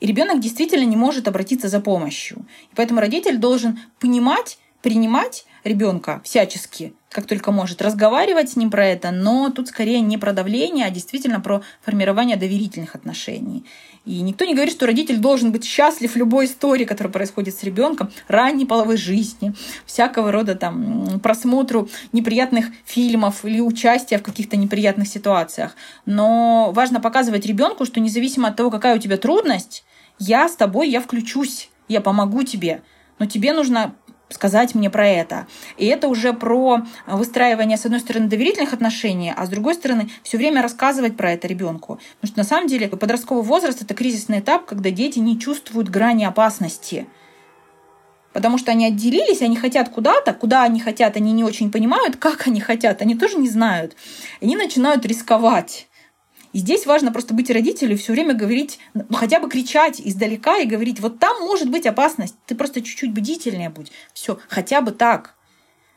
[0.00, 2.38] и ребенок действительно не может обратиться за помощью.
[2.72, 8.86] И поэтому родитель должен понимать, принимать ребенка всячески, как только может, разговаривать с ним про
[8.86, 13.64] это, но тут скорее не про давление, а действительно про формирование доверительных отношений.
[14.06, 17.62] И никто не говорит, что родитель должен быть счастлив в любой истории, которая происходит с
[17.62, 19.52] ребенком, ранней половой жизни,
[19.84, 25.76] всякого рода там просмотру неприятных фильмов или участия в каких-то неприятных ситуациях.
[26.06, 29.84] Но важно показывать ребенку, что независимо от того, какая у тебя трудность,
[30.20, 32.82] я с тобой, я включусь, я помогу тебе.
[33.18, 33.96] Но тебе нужно
[34.28, 35.48] сказать мне про это.
[35.76, 40.38] И это уже про выстраивание, с одной стороны, доверительных отношений, а с другой стороны, все
[40.38, 41.98] время рассказывать про это ребенку.
[42.20, 46.24] Потому что на самом деле подростковый возраст это кризисный этап, когда дети не чувствуют грани
[46.24, 47.08] опасности.
[48.32, 52.46] Потому что они отделились, они хотят куда-то, куда они хотят, они не очень понимают, как
[52.46, 53.96] они хотят, они тоже не знают.
[54.40, 55.88] Они начинают рисковать.
[56.52, 58.78] И здесь важно просто быть родителем, все время говорить,
[59.12, 63.70] хотя бы кричать издалека и говорить, вот там может быть опасность, ты просто чуть-чуть бдительнее
[63.70, 63.92] будь.
[64.12, 65.36] Все, хотя бы так.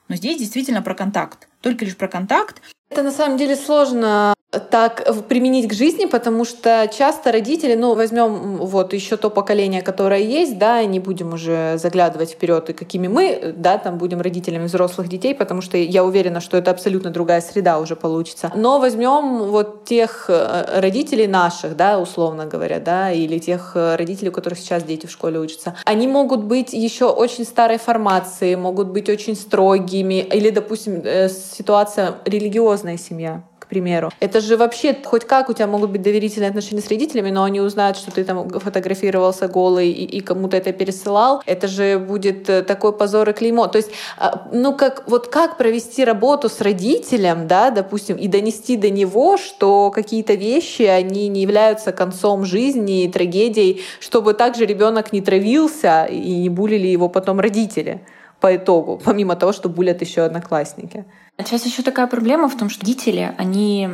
[0.09, 1.47] Но здесь действительно про контакт.
[1.63, 2.61] Только лишь про контакт.
[2.91, 4.35] Это на самом деле сложно
[4.69, 10.21] так применить к жизни, потому что часто родители, ну, возьмем вот еще то поколение, которое
[10.21, 15.07] есть, да, не будем уже заглядывать вперед, и какими мы, да, там будем родителями взрослых
[15.07, 18.51] детей, потому что я уверена, что это абсолютно другая среда уже получится.
[18.55, 24.29] Но возьмем вот тех э, родителей наших, да, условно говоря, да, или тех э, родителей,
[24.29, 25.75] у которых сейчас дети в школе учатся.
[25.85, 32.15] Они могут быть еще очень старой формации, могут быть очень строгими, или, допустим, э, ситуация
[32.25, 34.11] религиозная семья, примеру.
[34.19, 37.59] Это же вообще хоть как у тебя могут быть доверительные отношения с родителями, но они
[37.59, 41.41] узнают, что ты там фотографировался голый и, и кому-то это пересылал.
[41.47, 43.67] Это же будет э, такой позор и клеймо.
[43.67, 48.77] То есть, а, ну как вот как провести работу с родителем, да, допустим, и донести
[48.77, 55.13] до него, что какие-то вещи они не являются концом жизни и трагедией, чтобы также ребенок
[55.13, 58.01] не травился и не булили его потом родители
[58.39, 61.05] по итогу, помимо того, что булят еще одноклассники.
[61.39, 63.89] Сейчас еще такая проблема в том, что родители, они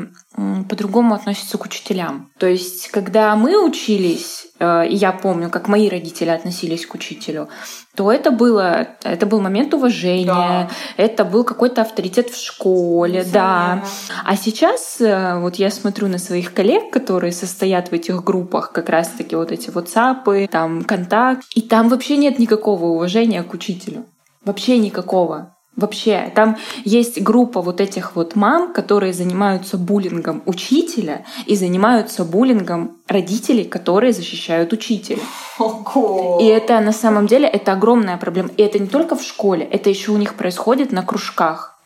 [0.67, 2.30] по-другому относятся к учителям.
[2.38, 7.47] То есть, когда мы учились, э, и я помню, как мои родители относились к учителю,
[7.95, 10.69] то это было, это был момент уважения, да.
[10.97, 13.84] это был какой-то авторитет в школе, да.
[14.25, 18.89] А сейчас э, вот я смотрю на своих коллег, которые состоят в этих группах, как
[18.89, 24.06] раз-таки вот эти WhatsApp, там контакт, и там вообще нет никакого уважения к учителю.
[24.43, 25.56] Вообще никакого.
[25.80, 32.98] Вообще, там есть группа вот этих вот мам, которые занимаются буллингом учителя и занимаются буллингом
[33.08, 35.22] родителей, которые защищают учителя.
[35.58, 36.38] Ого.
[36.42, 38.50] И это на самом деле это огромная проблема.
[38.58, 41.80] И это не только в школе, это еще у них происходит на кружках.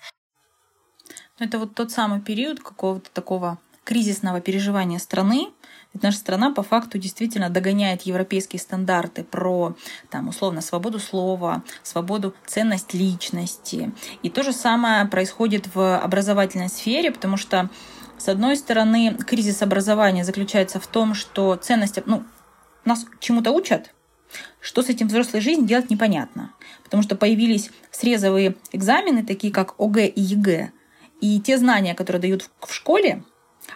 [1.39, 5.49] Это вот тот самый период какого-то такого кризисного переживания страны,
[5.93, 9.75] ведь наша страна по факту действительно догоняет европейские стандарты про,
[10.09, 13.91] там, условно, свободу слова, свободу, ценность личности.
[14.23, 17.69] И то же самое происходит в образовательной сфере, потому что,
[18.17, 22.23] с одной стороны, кризис образования заключается в том, что ценность, ну,
[22.85, 23.93] нас чему-то учат,
[24.59, 26.53] что с этим взрослой жизнью делать непонятно.
[26.83, 30.71] Потому что появились срезовые экзамены, такие как ОГЭ и ЕГЭ.
[31.21, 33.23] И те знания, которые дают в школе,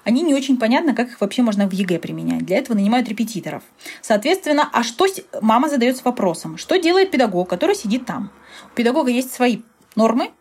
[0.03, 2.45] они не очень понятно, как их вообще можно в ЕГЭ применять.
[2.45, 3.63] Для этого нанимают репетиторов.
[4.01, 5.05] Соответственно, а что
[5.41, 6.57] мама задается вопросом?
[6.57, 8.31] Что делает педагог, который сидит там?
[8.71, 9.59] У педагога есть свои
[9.95, 10.31] нормы,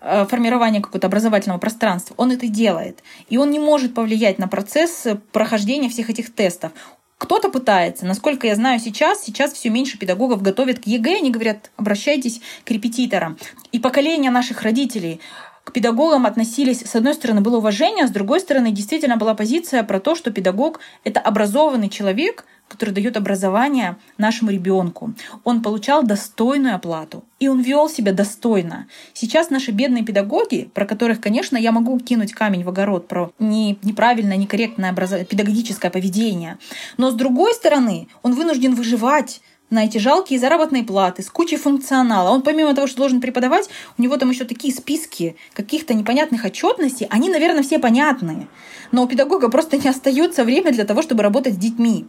[0.00, 3.02] э, формирования какого-то образовательного пространства, он это делает.
[3.28, 6.72] И он не может повлиять на процесс прохождения всех этих тестов.
[7.18, 8.06] Кто-то пытается.
[8.06, 11.16] Насколько я знаю сейчас, сейчас все меньше педагогов готовят к ЕГЭ.
[11.16, 13.36] Они говорят, обращайтесь к репетиторам.
[13.72, 15.20] И поколение наших родителей
[15.68, 19.82] к педагогам относились, с одной стороны, было уважение, а с другой стороны, действительно была позиция
[19.82, 25.12] про то, что педагог— это образованный человек, который дает образование нашему ребенку.
[25.44, 28.86] Он получал достойную оплату, и он вел себя достойно.
[29.12, 33.78] Сейчас наши бедные педагоги, про которых, конечно, я могу кинуть камень в огород про не,
[33.82, 35.10] неправильное, некорректное образ...
[35.28, 36.56] педагогическое поведение,
[36.96, 42.30] но с другой стороны, он вынужден выживать на эти жалкие заработные платы с кучей функционала.
[42.30, 47.06] Он помимо того, что должен преподавать, у него там еще такие списки каких-то непонятных отчетностей.
[47.10, 48.48] Они, наверное, все понятные.
[48.92, 52.06] Но у педагога просто не остается время для того, чтобы работать с детьми.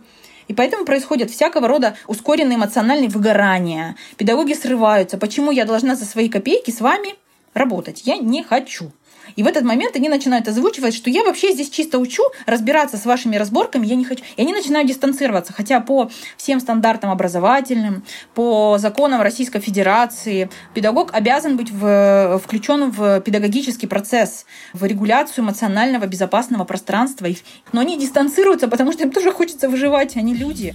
[0.47, 3.95] И поэтому происходят всякого рода ускоренные эмоциональные выгорания.
[4.17, 5.17] Педагоги срываются.
[5.17, 7.15] Почему я должна за свои копейки с вами
[7.53, 8.01] работать?
[8.05, 8.91] Я не хочу.
[9.35, 13.05] И в этот момент они начинают озвучивать, что я вообще здесь чисто учу разбираться с
[13.05, 14.23] вашими разборками, я не хочу.
[14.37, 15.53] И они начинают дистанцироваться.
[15.53, 18.03] Хотя по всем стандартам образовательным,
[18.35, 26.05] по законам Российской Федерации, педагог обязан быть в, включен в педагогический процесс, в регуляцию эмоционального
[26.05, 27.27] безопасного пространства.
[27.71, 30.73] Но они дистанцируются, потому что им тоже хочется выживать, они люди.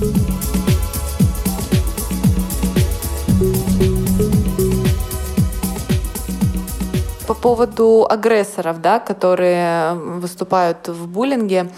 [0.00, 0.71] По
[7.42, 11.70] поводу агрессоров, да, которые выступают в буллинге,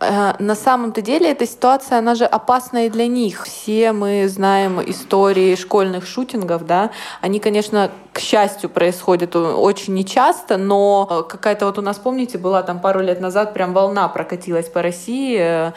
[0.00, 3.44] э, на самом-то деле эта ситуация, она же опасна и для них.
[3.44, 11.26] Все мы знаем истории школьных шутингов, да, они, конечно, к счастью, происходят очень нечасто, но
[11.28, 15.72] какая-то вот у нас, помните, была там пару лет назад прям волна прокатилась по России,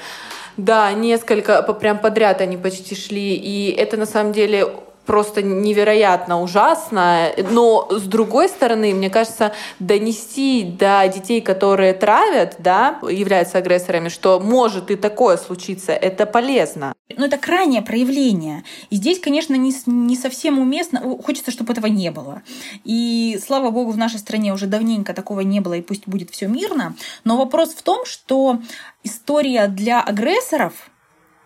[0.58, 4.74] да, несколько прям подряд они почти шли, и это на самом деле
[5.06, 7.32] просто невероятно ужасно.
[7.52, 14.40] Но с другой стороны, мне кажется, донести до детей, которые травят, да, являются агрессорами, что
[14.40, 16.94] может и такое случиться, это полезно.
[17.16, 18.64] Но это крайнее проявление.
[18.90, 21.02] И здесь, конечно, не, не совсем уместно.
[21.24, 22.42] Хочется, чтобы этого не было.
[22.84, 26.48] И слава богу, в нашей стране уже давненько такого не было, и пусть будет все
[26.48, 26.96] мирно.
[27.24, 28.60] Но вопрос в том, что
[29.04, 30.90] история для агрессоров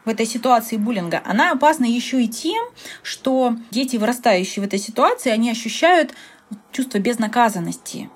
[0.05, 2.63] в этой ситуации буллинга, она опасна еще и тем,
[3.03, 6.13] что дети, вырастающие в этой ситуации, они ощущают
[6.71, 8.09] чувство безнаказанности.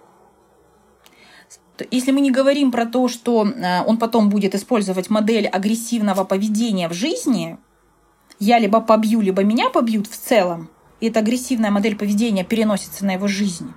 [1.92, 6.88] Если мы не говорим про то, что э, он потом будет использовать модель агрессивного поведения
[6.88, 7.58] в жизни,
[8.40, 10.70] я либо побью, либо меня побьют в целом,
[11.00, 13.74] и эта агрессивная модель поведения переносится на его жизнь,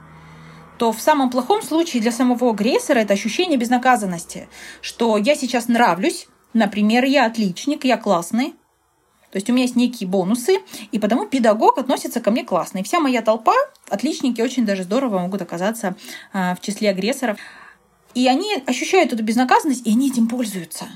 [0.78, 4.48] то в самом плохом случае для самого агрессора это ощущение безнаказанности,
[4.80, 8.54] что я сейчас нравлюсь, Например, я отличник, я классный,
[9.30, 12.78] то есть у меня есть некие бонусы, и потому педагог относится ко мне классно.
[12.78, 13.52] И вся моя толпа,
[13.90, 15.96] отличники, очень даже здорово могут оказаться
[16.32, 17.36] а, в числе агрессоров.
[18.14, 20.86] И они ощущают эту безнаказанность, и они этим пользуются.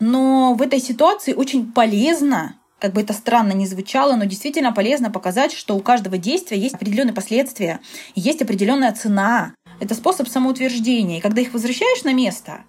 [0.00, 5.12] Но в этой ситуации очень полезно, как бы это странно ни звучало, но действительно полезно
[5.12, 7.78] показать, что у каждого действия есть определенные последствия,
[8.16, 9.54] есть определенная цена.
[9.78, 11.18] Это способ самоутверждения.
[11.18, 12.64] И когда их возвращаешь на место,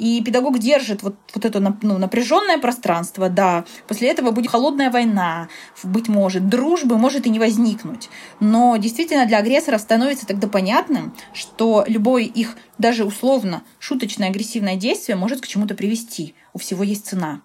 [0.00, 3.64] и педагог держит вот, вот это ну, напряженное пространство, да.
[3.86, 5.48] После этого будет холодная война,
[5.84, 8.08] быть может, дружбы может и не возникнуть.
[8.40, 15.16] Но действительно для агрессоров становится тогда понятным, что любое их даже условно шуточное агрессивное действие
[15.16, 16.34] может к чему-то привести.
[16.54, 17.42] У всего есть цена.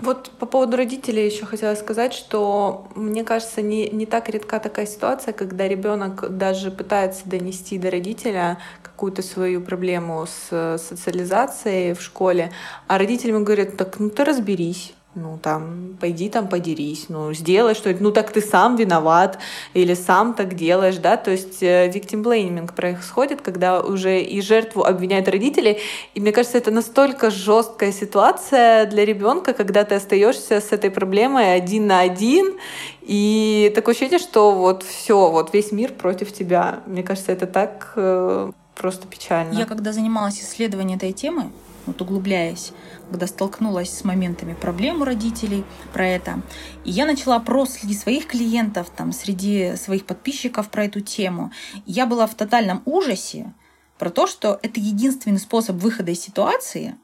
[0.00, 4.86] Вот по поводу родителей еще хотела сказать, что мне кажется, не, не так редка такая
[4.86, 8.58] ситуация, когда ребенок даже пытается донести до родителя
[9.02, 12.52] какую-то свою проблему с социализацией в школе,
[12.86, 18.02] а родители говорят, так ну ты разберись ну там, пойди там подерись, ну сделай что-то,
[18.02, 19.38] ну так ты сам виноват
[19.74, 24.84] или сам так делаешь, да, то есть э, victim blaming происходит, когда уже и жертву
[24.84, 25.78] обвиняют родители,
[26.14, 31.54] и мне кажется, это настолько жесткая ситуация для ребенка, когда ты остаешься с этой проблемой
[31.54, 32.54] один на один,
[33.02, 36.80] и такое ощущение, что вот все, вот весь мир против тебя.
[36.86, 39.58] Мне кажется, это так э, просто печально.
[39.58, 41.52] Я когда занималась исследованием этой темы,
[41.86, 42.72] вот углубляясь,
[43.10, 46.42] когда столкнулась с моментами проблем у родителей про это.
[46.84, 51.50] И я начала опрос среди своих клиентов, там, среди своих подписчиков про эту тему.
[51.86, 53.52] Я была в тотальном ужасе
[53.98, 56.96] про то, что это единственный способ выхода из ситуации.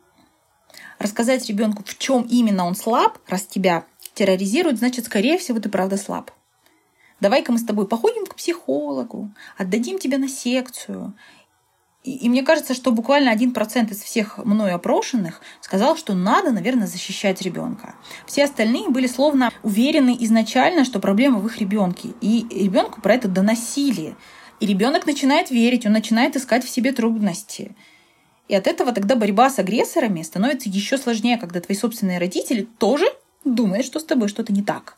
[0.99, 5.97] Рассказать ребенку, в чем именно он слаб, раз тебя терроризируют, значит, скорее всего, ты правда
[5.97, 6.33] слаб.
[7.21, 11.15] Давай-ка мы с тобой походим к психологу, отдадим тебя на секцию,
[12.05, 16.87] и, мне кажется, что буквально один процент из всех мною опрошенных сказал, что надо, наверное,
[16.87, 17.97] защищать ребенка.
[18.27, 22.11] Все остальные были словно уверены изначально, что проблема в их ребенке.
[22.21, 24.15] И ребенку про это доносили.
[24.61, 27.75] И ребенок начинает верить, он начинает искать в себе трудности.
[28.47, 33.07] И от этого тогда борьба с агрессорами становится еще сложнее, когда твои собственные родители тоже
[33.45, 34.97] думают, что с тобой что-то не так.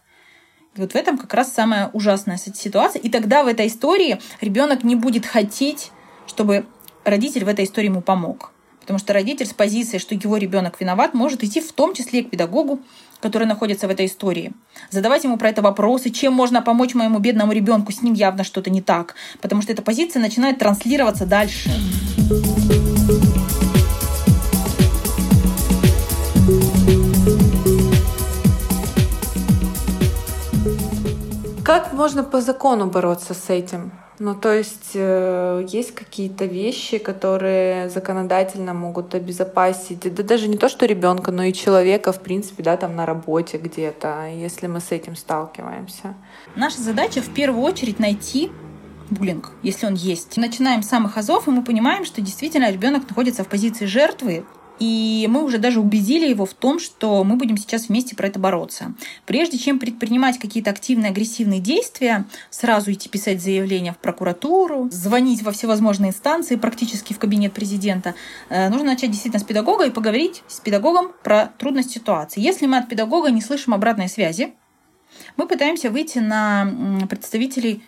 [0.76, 3.00] И вот в этом как раз самая ужасная ситуация.
[3.00, 5.90] И тогда в этой истории ребенок не будет хотеть,
[6.26, 6.66] чтобы
[7.04, 8.52] родитель в этой истории ему помог.
[8.80, 12.30] Потому что родитель с позиции, что его ребенок виноват, может идти в том числе к
[12.30, 12.80] педагогу,
[13.20, 14.52] который находится в этой истории.
[14.90, 18.70] Задавать ему про это вопросы, чем можно помочь моему бедному ребенку, с ним явно что-то
[18.70, 19.14] не так.
[19.40, 21.70] Потому что эта позиция начинает транслироваться дальше.
[31.64, 33.92] Как можно по закону бороться с этим?
[34.20, 40.68] Ну, то есть э, есть какие-то вещи, которые законодательно могут обезопасить, да даже не то,
[40.68, 44.92] что ребенка, но и человека, в принципе, да, там на работе где-то, если мы с
[44.92, 46.14] этим сталкиваемся.
[46.54, 48.52] Наша задача в первую очередь найти
[49.08, 50.36] буллинг, если он есть.
[50.36, 54.44] Начинаем с самых азов, и мы понимаем, что действительно ребенок находится в позиции жертвы,
[54.80, 58.38] и мы уже даже убедили его в том, что мы будем сейчас вместе про это
[58.38, 58.94] бороться.
[59.26, 65.52] Прежде чем предпринимать какие-то активные агрессивные действия, сразу идти писать заявление в прокуратуру, звонить во
[65.52, 68.14] всевозможные инстанции, практически в кабинет президента,
[68.48, 72.40] э, нужно начать действительно с педагога и поговорить с педагогом про трудность ситуации.
[72.40, 74.54] Если мы от педагога не слышим обратной связи,
[75.36, 77.82] мы пытаемся выйти на представителей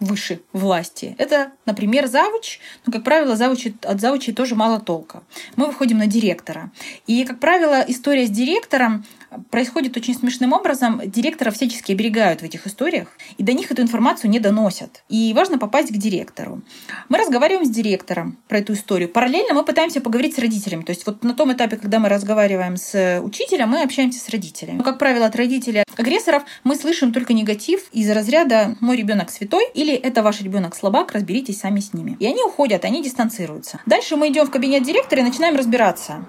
[0.00, 1.14] выше власти.
[1.18, 5.22] Это, например, завуч, но, как правило, завучи, от завучей тоже мало толка.
[5.56, 6.70] Мы выходим на директора.
[7.06, 9.04] И, как правило, история с директором
[9.50, 11.00] происходит очень смешным образом.
[11.04, 13.08] Директора всячески оберегают в этих историях,
[13.38, 15.04] и до них эту информацию не доносят.
[15.08, 16.62] И важно попасть к директору.
[17.08, 19.08] Мы разговариваем с директором про эту историю.
[19.08, 20.82] Параллельно мы пытаемся поговорить с родителями.
[20.82, 24.78] То есть вот на том этапе, когда мы разговариваем с учителем, мы общаемся с родителями.
[24.78, 29.66] Но, как правило, от родителей агрессоров мы слышим только негатив из разряда «мой ребенок святой»
[29.74, 32.16] или «это ваш ребенок слабак, разберитесь сами с ними».
[32.18, 33.80] И они уходят, они дистанцируются.
[33.86, 36.26] Дальше мы идем в кабинет директора и начинаем разбираться.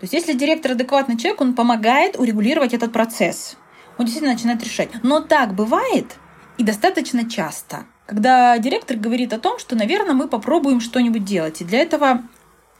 [0.00, 3.56] То есть если директор адекватный человек, он помогает урегулировать этот процесс.
[3.96, 4.90] Он действительно начинает решать.
[5.02, 6.16] Но так бывает
[6.58, 11.60] и достаточно часто, когда директор говорит о том, что, наверное, мы попробуем что-нибудь делать.
[11.60, 12.22] И для этого,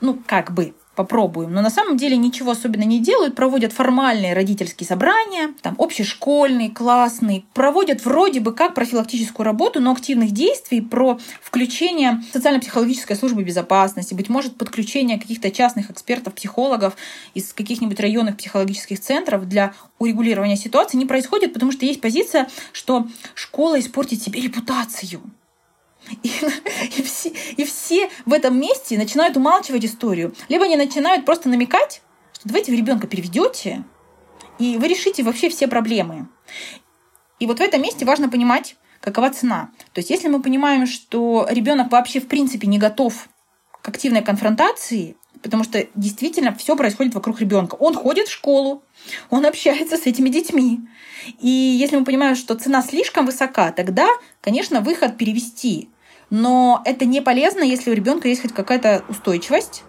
[0.01, 1.53] ну, как бы, попробуем.
[1.53, 7.45] Но на самом деле ничего особенно не делают, проводят формальные родительские собрания, там общешкольные, классные,
[7.53, 14.29] проводят вроде бы как профилактическую работу, но активных действий про включение социально-психологической службы безопасности, быть
[14.29, 16.97] может, подключение каких-то частных экспертов, психологов
[17.35, 23.07] из каких-нибудь районных психологических центров для урегулирования ситуации не происходит, потому что есть позиция, что
[23.35, 25.21] школа испортит себе репутацию.
[26.23, 26.29] И,
[26.99, 30.35] и, все, и все в этом месте начинают умалчивать историю.
[30.49, 32.03] Либо они начинают просто намекать,
[32.33, 33.85] что давайте вы ребенка переведете,
[34.59, 36.29] и вы решите вообще все проблемы.
[37.41, 39.71] И вот в этом месте важно понимать, какова цена.
[39.93, 43.29] То есть если мы понимаем, что ребенок вообще в принципе не готов
[43.83, 47.75] к активной конфронтации, потому что действительно все происходит вокруг ребенка.
[47.75, 48.83] Он ходит в школу,
[49.29, 50.81] он общается с этими детьми.
[51.39, 54.09] И если мы понимаем, что цена слишком высока, тогда,
[54.41, 55.91] конечно, выход перевести
[56.35, 59.85] но это не полезно, если у ребенка есть хоть какая-то устойчивость,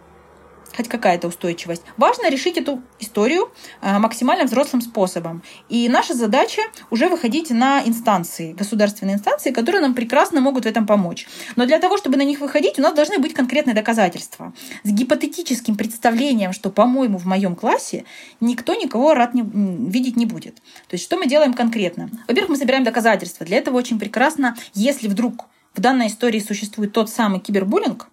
[0.77, 1.81] хоть какая-то устойчивость.
[1.97, 5.41] Важно решить эту историю э, максимально взрослым способом.
[5.69, 10.85] И наша задача уже выходить на инстанции, государственные инстанции, которые нам прекрасно могут в этом
[10.85, 11.27] помочь.
[11.55, 14.53] Но для того, чтобы на них выходить, у нас должны быть конкретные доказательства.
[14.83, 18.05] С гипотетическим представлением, что, по-моему, в моем классе
[18.39, 19.41] никто никого рад не,
[19.89, 20.57] видеть не будет.
[20.87, 22.11] То есть что мы делаем конкретно?
[22.27, 23.47] Во-первых, мы собираем доказательства.
[23.47, 28.07] Для этого очень прекрасно, если вдруг в данной истории существует тот самый кибербуллинг,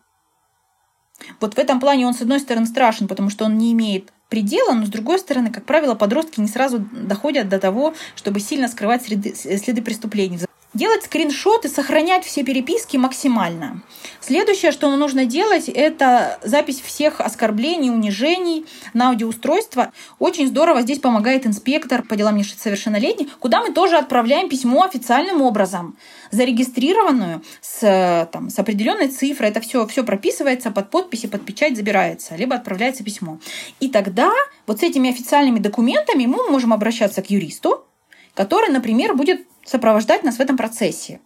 [1.40, 4.72] вот в этом плане он, с одной стороны, страшен, потому что он не имеет предела,
[4.72, 9.04] но с другой стороны, как правило, подростки не сразу доходят до того, чтобы сильно скрывать
[9.04, 10.38] следы, следы преступлений.
[10.74, 13.82] Делать скриншоты, сохранять все переписки максимально.
[14.20, 19.92] Следующее, что нужно делать, это запись всех оскорблений, унижений на аудиоустройство.
[20.18, 25.98] Очень здорово здесь помогает инспектор по делам несовершеннолетних, куда мы тоже отправляем письмо официальным образом,
[26.32, 29.50] зарегистрированную с, там, с определенной цифрой.
[29.50, 33.38] Это все, все прописывается под подписи, под печать забирается, либо отправляется письмо.
[33.78, 34.32] И тогда
[34.66, 37.86] вот с этими официальными документами мы можем обращаться к юристу,
[38.34, 41.20] который, например, будет сопровождать нас в этом процессе.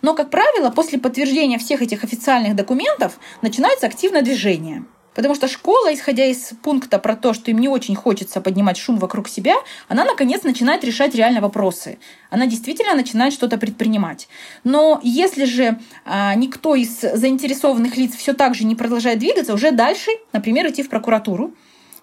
[0.00, 4.84] Но, как правило, после подтверждения всех этих официальных документов начинается активное движение.
[5.18, 8.98] Потому что школа, исходя из пункта про то, что им не очень хочется поднимать шум
[8.98, 9.56] вокруг себя,
[9.88, 11.98] она, наконец, начинает решать реально вопросы.
[12.30, 14.28] Она действительно начинает что-то предпринимать.
[14.62, 19.72] Но если же а, никто из заинтересованных лиц все так же не продолжает двигаться, уже
[19.72, 21.52] дальше, например, идти в прокуратуру,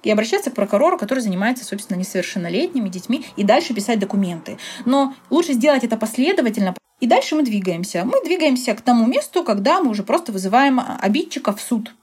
[0.03, 4.57] и обращаться к прокурору, который занимается, собственно, несовершеннолетними детьми, и дальше писать документы.
[4.83, 6.75] Но лучше сделать это последовательно.
[6.99, 8.03] И дальше мы двигаемся.
[8.03, 11.93] Мы двигаемся к тому месту, когда мы уже просто вызываем обидчика в суд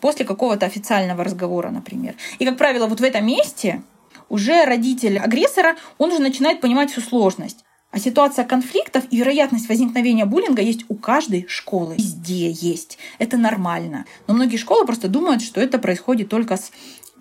[0.00, 2.14] после какого-то официального разговора, например.
[2.38, 3.82] И, как правило, вот в этом месте
[4.28, 7.64] уже родитель агрессора, он уже начинает понимать всю сложность.
[7.92, 11.94] А ситуация конфликтов и вероятность возникновения буллинга есть у каждой школы.
[11.96, 12.98] Везде есть.
[13.18, 14.04] Это нормально.
[14.26, 16.72] Но многие школы просто думают, что это происходит только с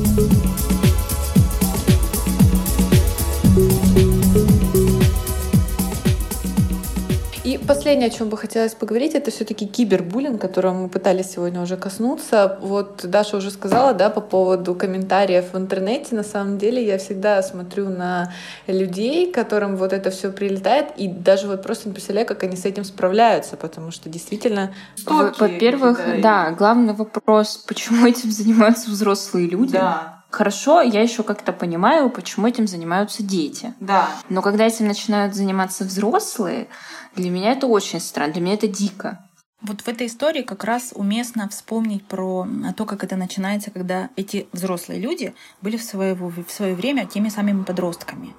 [7.69, 12.59] последнее, о чем бы хотелось поговорить, это все-таки кибербуллинг, которого мы пытались сегодня уже коснуться.
[12.63, 16.17] Вот Даша уже сказала, да, по поводу комментариев в интернете.
[16.17, 18.33] На самом деле я всегда смотрю на
[18.67, 22.65] людей, которым вот это все прилетает, и даже вот просто не представляю, как они с
[22.65, 24.73] этим справляются, потому что действительно...
[25.07, 29.73] Во-первых, да, главный вопрос, почему этим занимаются взрослые люди?
[29.73, 33.73] Да Хорошо, я еще как-то понимаю, почему этим занимаются дети.
[33.81, 34.11] Да.
[34.29, 36.69] Но когда этим начинают заниматься взрослые,
[37.17, 39.25] для меня это очень странно, для меня это дико.
[39.63, 44.47] Вот в этой истории как раз уместно вспомнить про то, как это начинается, когда эти
[44.53, 48.35] взрослые люди были в свое, в свое время теми самыми подростками.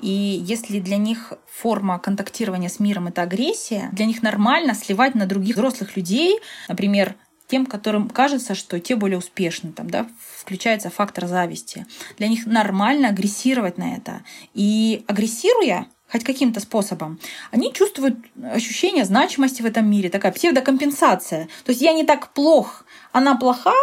[0.00, 5.26] И если для них форма контактирования с миром— это агрессия, для них нормально сливать на
[5.26, 6.38] других взрослых людей,
[6.68, 7.16] например,
[7.50, 10.06] тем, которым кажется, что те более успешны, там, да,
[10.38, 11.84] включается фактор зависти.
[12.16, 14.22] Для них нормально агрессировать на это.
[14.54, 17.18] И агрессируя, хоть каким-то способом,
[17.50, 21.48] они чувствуют ощущение значимости в этом мире, такая псевдокомпенсация.
[21.64, 23.74] То есть я не так плох, она плоха,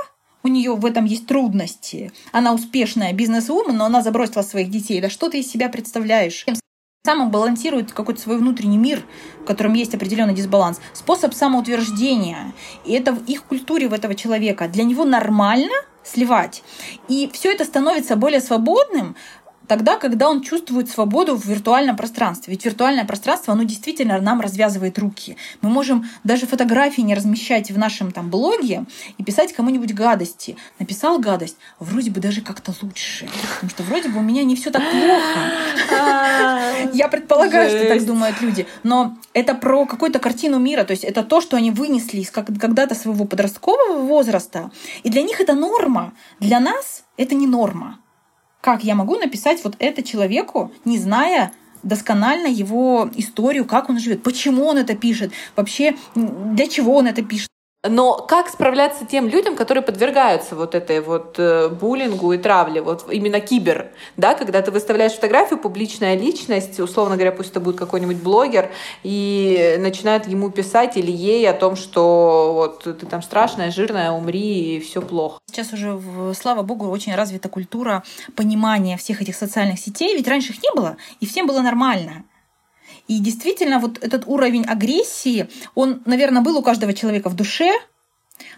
[0.44, 5.02] у нее в этом есть трудности, она успешная бизнес-вумен, но она забросила своих детей.
[5.02, 6.46] Да что ты из себя представляешь?
[7.08, 9.02] Самым балансирует какой-то свой внутренний мир,
[9.42, 12.52] в котором есть определенный дисбаланс, способ самоутверждения.
[12.84, 14.68] И это в их культуре, в этого человека.
[14.68, 15.72] Для него нормально
[16.04, 16.64] сливать.
[17.08, 19.16] И все это становится более свободным,
[19.68, 22.52] тогда, когда он чувствует свободу в виртуальном пространстве.
[22.52, 25.38] Ведь виртуальное пространство, оно действительно нам развязывает руки.
[25.62, 28.86] Мы можем даже фотографии не размещать в нашем там блоге
[29.18, 30.58] и писать кому-нибудь гадости.
[30.80, 33.28] Написал гадость, вроде бы даже как-то лучше.
[33.54, 36.77] Потому что вроде бы у меня не все так плохо.
[36.98, 38.66] Я предполагаю, что так думают люди.
[38.84, 40.84] Но это про какую-то картину мира.
[40.84, 44.72] То есть это то, что они вынесли из когда-то своего подросткового возраста.
[45.04, 46.14] И для них это норма.
[46.40, 48.00] Для нас это не норма.
[48.62, 51.52] Как я могу написать вот это человеку, не зная
[51.84, 57.22] досконально его историю, как он живет, почему он это пишет, вообще для чего он это
[57.22, 57.50] пишет.
[57.84, 63.06] Но как справляться тем людям, которые подвергаются вот этой вот э, буллингу и травле, вот
[63.12, 68.18] именно кибер, да, когда ты выставляешь фотографию, публичная личность, условно говоря, пусть это будет какой-нибудь
[68.18, 68.72] блогер,
[69.04, 74.78] и начинают ему писать или ей о том, что вот ты там страшная, жирная, умри,
[74.78, 75.40] и все плохо.
[75.46, 76.00] Сейчас уже,
[76.34, 78.04] слава богу, очень развита культура
[78.36, 82.24] понимания всех этих социальных сетей, ведь раньше их не было, и всем было нормально.
[83.08, 87.72] И действительно, вот этот уровень агрессии, он, наверное, был у каждого человека в душе,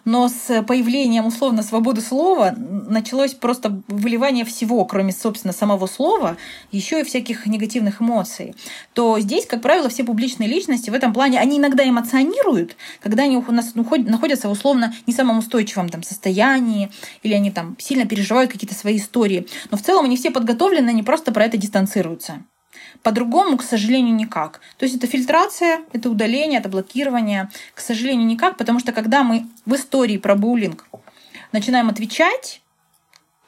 [0.06, 6.38] но с появлением условно свободы слова началось просто выливание всего, кроме, собственно, самого слова,
[6.72, 8.56] еще и всяких негативных эмоций.
[8.94, 13.38] То здесь, как правило, все публичные личности в этом плане, они иногда эмоционируют, когда они
[13.38, 16.92] у нас находятся в условно не самом устойчивом там, состоянии,
[17.24, 19.48] или они там сильно переживают какие-то свои истории.
[19.72, 22.44] Но в целом они все подготовлены, они просто про это дистанцируются.
[23.04, 24.60] По-другому, к сожалению, никак.
[24.78, 27.50] То есть это фильтрация, это удаление, это блокирование.
[27.74, 30.88] К сожалению, никак, потому что когда мы в истории про буллинг
[31.52, 32.62] начинаем отвечать,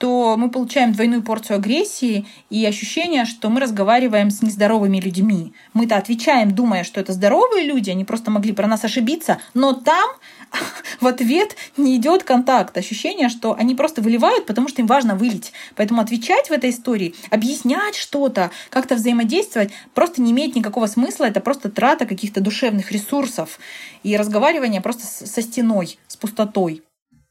[0.02, 5.54] то мы получаем двойную порцию агрессии и ощущение, что мы разговариваем с нездоровыми людьми.
[5.76, 10.10] Мы-то отвечаем, думая, что это здоровые люди, они просто могли про нас ошибиться, но там
[11.02, 12.76] в ответ не идет контакт.
[12.76, 15.54] Ощущение, что они просто выливают, потому что им важно вылить.
[15.76, 21.26] Поэтому отвечать в этой истории, объяснять что-то, как-то взаимодействовать просто не имеет никакого смысла.
[21.26, 23.60] Это просто трата каких-то душевных ресурсов
[24.02, 26.82] и разговаривание просто со стеной, с пустотой.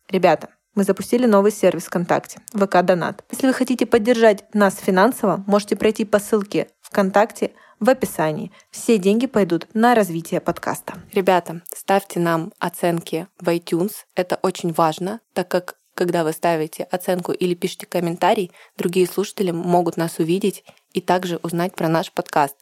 [0.09, 3.25] Ребята, мы запустили новый сервис ВКонтакте– ВК Донат.
[3.31, 8.53] Если вы хотите поддержать нас финансово, можете пройти по ссылке ВКонтакте в описании.
[8.71, 10.95] Все деньги пойдут на развитие подкаста.
[11.13, 13.93] Ребята, ставьте нам оценки в iTunes.
[14.15, 19.97] Это очень важно, так как когда вы ставите оценку или пишете комментарий, другие слушатели могут
[19.97, 22.57] нас увидеть и также узнать про наш подкаст.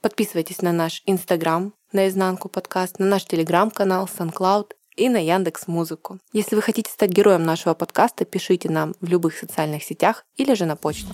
[0.00, 6.18] Подписывайтесь на наш Инстаграм, на изнанку подкаст, на наш Телеграм-канал, SoundCloud и на Яндекс Музыку.
[6.32, 10.66] Если вы хотите стать героем нашего подкаста, пишите нам в любых социальных сетях или же
[10.66, 11.12] на почту.